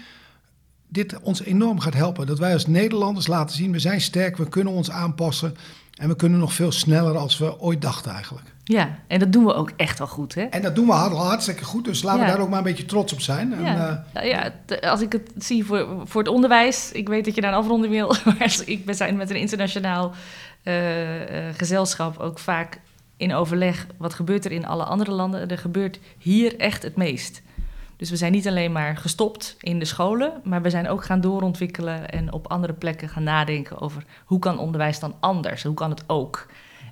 dit 0.88 1.20
ons 1.20 1.42
enorm 1.42 1.80
gaat 1.80 1.94
helpen. 1.94 2.26
Dat 2.26 2.38
wij 2.38 2.52
als 2.52 2.66
Nederlanders 2.66 3.26
laten 3.26 3.56
zien, 3.56 3.72
we 3.72 3.78
zijn 3.78 4.00
sterk, 4.00 4.36
we 4.36 4.48
kunnen 4.48 4.72
ons 4.72 4.90
aanpassen. 4.90 5.56
En 5.94 6.08
we 6.08 6.16
kunnen 6.16 6.38
nog 6.38 6.52
veel 6.52 6.72
sneller 6.72 7.16
als 7.16 7.38
we 7.38 7.60
ooit 7.60 7.82
dachten 7.82 8.12
eigenlijk. 8.12 8.46
Ja, 8.70 8.98
en 9.06 9.18
dat 9.18 9.32
doen 9.32 9.44
we 9.44 9.54
ook 9.54 9.72
echt 9.76 9.98
wel 9.98 10.06
goed, 10.06 10.34
hè? 10.34 10.42
En 10.42 10.62
dat 10.62 10.74
doen 10.74 10.86
we 10.86 10.92
hartstikke 10.92 11.64
goed, 11.64 11.84
dus 11.84 12.02
laten 12.02 12.20
ja. 12.20 12.26
we 12.26 12.32
daar 12.32 12.40
ook 12.40 12.48
maar 12.48 12.58
een 12.58 12.64
beetje 12.64 12.84
trots 12.84 13.12
op 13.12 13.20
zijn. 13.20 13.52
En, 13.52 13.62
ja. 13.62 14.04
Uh, 14.16 14.30
ja, 14.30 14.52
als 14.80 15.00
ik 15.00 15.12
het 15.12 15.32
zie 15.38 15.64
voor, 15.64 15.88
voor 16.04 16.22
het 16.22 16.30
onderwijs, 16.30 16.92
ik 16.92 17.08
weet 17.08 17.24
dat 17.24 17.34
je 17.34 17.40
naar 17.40 17.52
een 17.52 17.58
afronding 17.58 17.92
wil, 17.92 18.14
maar 18.24 18.56
ik 18.64 18.84
ben 18.84 18.94
zijn 18.94 19.16
met 19.16 19.30
een 19.30 19.36
internationaal 19.36 20.12
uh, 20.64 21.20
uh, 21.20 21.54
gezelschap 21.56 22.18
ook 22.18 22.38
vaak 22.38 22.80
in 23.16 23.34
overleg. 23.34 23.86
Wat 23.98 24.14
gebeurt 24.14 24.44
er 24.44 24.52
in 24.52 24.66
alle 24.66 24.84
andere 24.84 25.10
landen? 25.10 25.48
Er 25.48 25.58
gebeurt 25.58 25.98
hier 26.18 26.58
echt 26.58 26.82
het 26.82 26.96
meest. 26.96 27.42
Dus 27.96 28.10
we 28.10 28.16
zijn 28.16 28.32
niet 28.32 28.48
alleen 28.48 28.72
maar 28.72 28.96
gestopt 28.96 29.56
in 29.60 29.78
de 29.78 29.84
scholen, 29.84 30.32
maar 30.44 30.62
we 30.62 30.70
zijn 30.70 30.88
ook 30.88 31.04
gaan 31.04 31.20
doorontwikkelen 31.20 32.10
en 32.10 32.32
op 32.32 32.50
andere 32.50 32.72
plekken 32.72 33.08
gaan 33.08 33.22
nadenken 33.22 33.80
over 33.80 34.04
hoe 34.24 34.38
kan 34.38 34.58
onderwijs 34.58 34.98
dan 34.98 35.14
anders? 35.20 35.62
Hoe 35.62 35.74
kan 35.74 35.90
het 35.90 36.04
ook? 36.06 36.46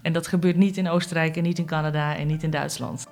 En 0.08 0.14
dat 0.14 0.26
gebeurt 0.26 0.56
niet 0.56 0.76
in 0.76 0.88
Oostenrijk 0.88 1.36
en 1.36 1.42
niet 1.42 1.58
in 1.58 1.66
Canada 1.66 2.16
en 2.16 2.26
niet 2.26 2.42
in 2.42 2.50
Duitsland. 2.50 3.06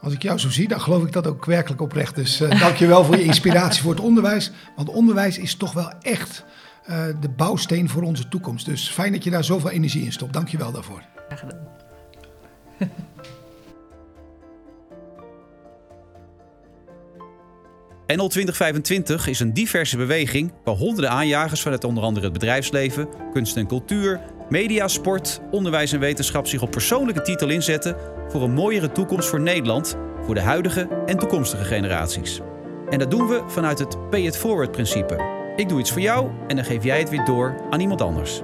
Als 0.00 0.12
ik 0.12 0.22
jou 0.22 0.38
zo 0.38 0.50
zie, 0.50 0.68
dan 0.68 0.80
geloof 0.80 1.04
ik 1.04 1.12
dat 1.12 1.26
ook 1.26 1.44
werkelijk 1.44 1.80
oprecht. 1.80 2.14
Dus 2.14 2.40
uh, 2.40 2.60
dank 2.60 2.76
je 2.76 2.86
wel 2.86 3.04
voor 3.04 3.16
je 3.16 3.24
inspiratie 3.24 3.82
voor 3.82 3.90
het 3.90 4.00
onderwijs. 4.00 4.50
Want 4.76 4.88
onderwijs 4.88 5.38
is 5.38 5.54
toch 5.54 5.72
wel 5.72 5.92
echt 6.00 6.44
uh, 6.88 7.04
de 7.20 7.28
bouwsteen 7.28 7.88
voor 7.88 8.02
onze 8.02 8.28
toekomst. 8.28 8.66
Dus 8.66 8.88
fijn 8.88 9.12
dat 9.12 9.24
je 9.24 9.30
daar 9.30 9.44
zoveel 9.44 9.70
energie 9.70 10.04
in 10.04 10.12
stopt. 10.12 10.32
Dank 10.32 10.48
je 10.48 10.58
wel 10.58 10.72
daarvoor. 10.72 11.02
Graag 11.28 11.38
gedaan. 11.38 11.68
NL 18.16 18.28
2025 18.28 19.26
is 19.26 19.40
een 19.40 19.52
diverse 19.52 19.96
beweging 19.96 20.52
waar 20.64 20.74
honderden 20.74 21.10
aanjagers 21.10 21.62
vanuit 21.62 21.84
onder 21.84 22.04
andere 22.04 22.24
het 22.24 22.32
bedrijfsleven, 22.32 23.08
kunst 23.32 23.56
en 23.56 23.66
cultuur, 23.66 24.20
media, 24.52 24.88
sport, 24.88 25.40
onderwijs 25.50 25.92
en 25.92 26.00
wetenschap 26.00 26.46
zich 26.46 26.62
op 26.62 26.70
persoonlijke 26.70 27.22
titel 27.22 27.48
inzetten 27.48 27.96
voor 28.28 28.42
een 28.42 28.52
mooiere 28.52 28.92
toekomst 28.92 29.28
voor 29.28 29.40
Nederland, 29.40 29.96
voor 30.24 30.34
de 30.34 30.40
huidige 30.40 30.88
en 31.06 31.18
toekomstige 31.18 31.64
generaties. 31.64 32.40
En 32.90 32.98
dat 32.98 33.10
doen 33.10 33.28
we 33.28 33.42
vanuit 33.46 33.78
het 33.78 34.10
Pay 34.10 34.20
It 34.20 34.36
Forward 34.36 34.70
principe. 34.70 35.42
Ik 35.56 35.68
doe 35.68 35.80
iets 35.80 35.92
voor 35.92 36.00
jou 36.00 36.30
en 36.48 36.56
dan 36.56 36.64
geef 36.64 36.84
jij 36.84 36.98
het 36.98 37.10
weer 37.10 37.24
door 37.24 37.54
aan 37.70 37.80
iemand 37.80 38.00
anders. 38.00 38.42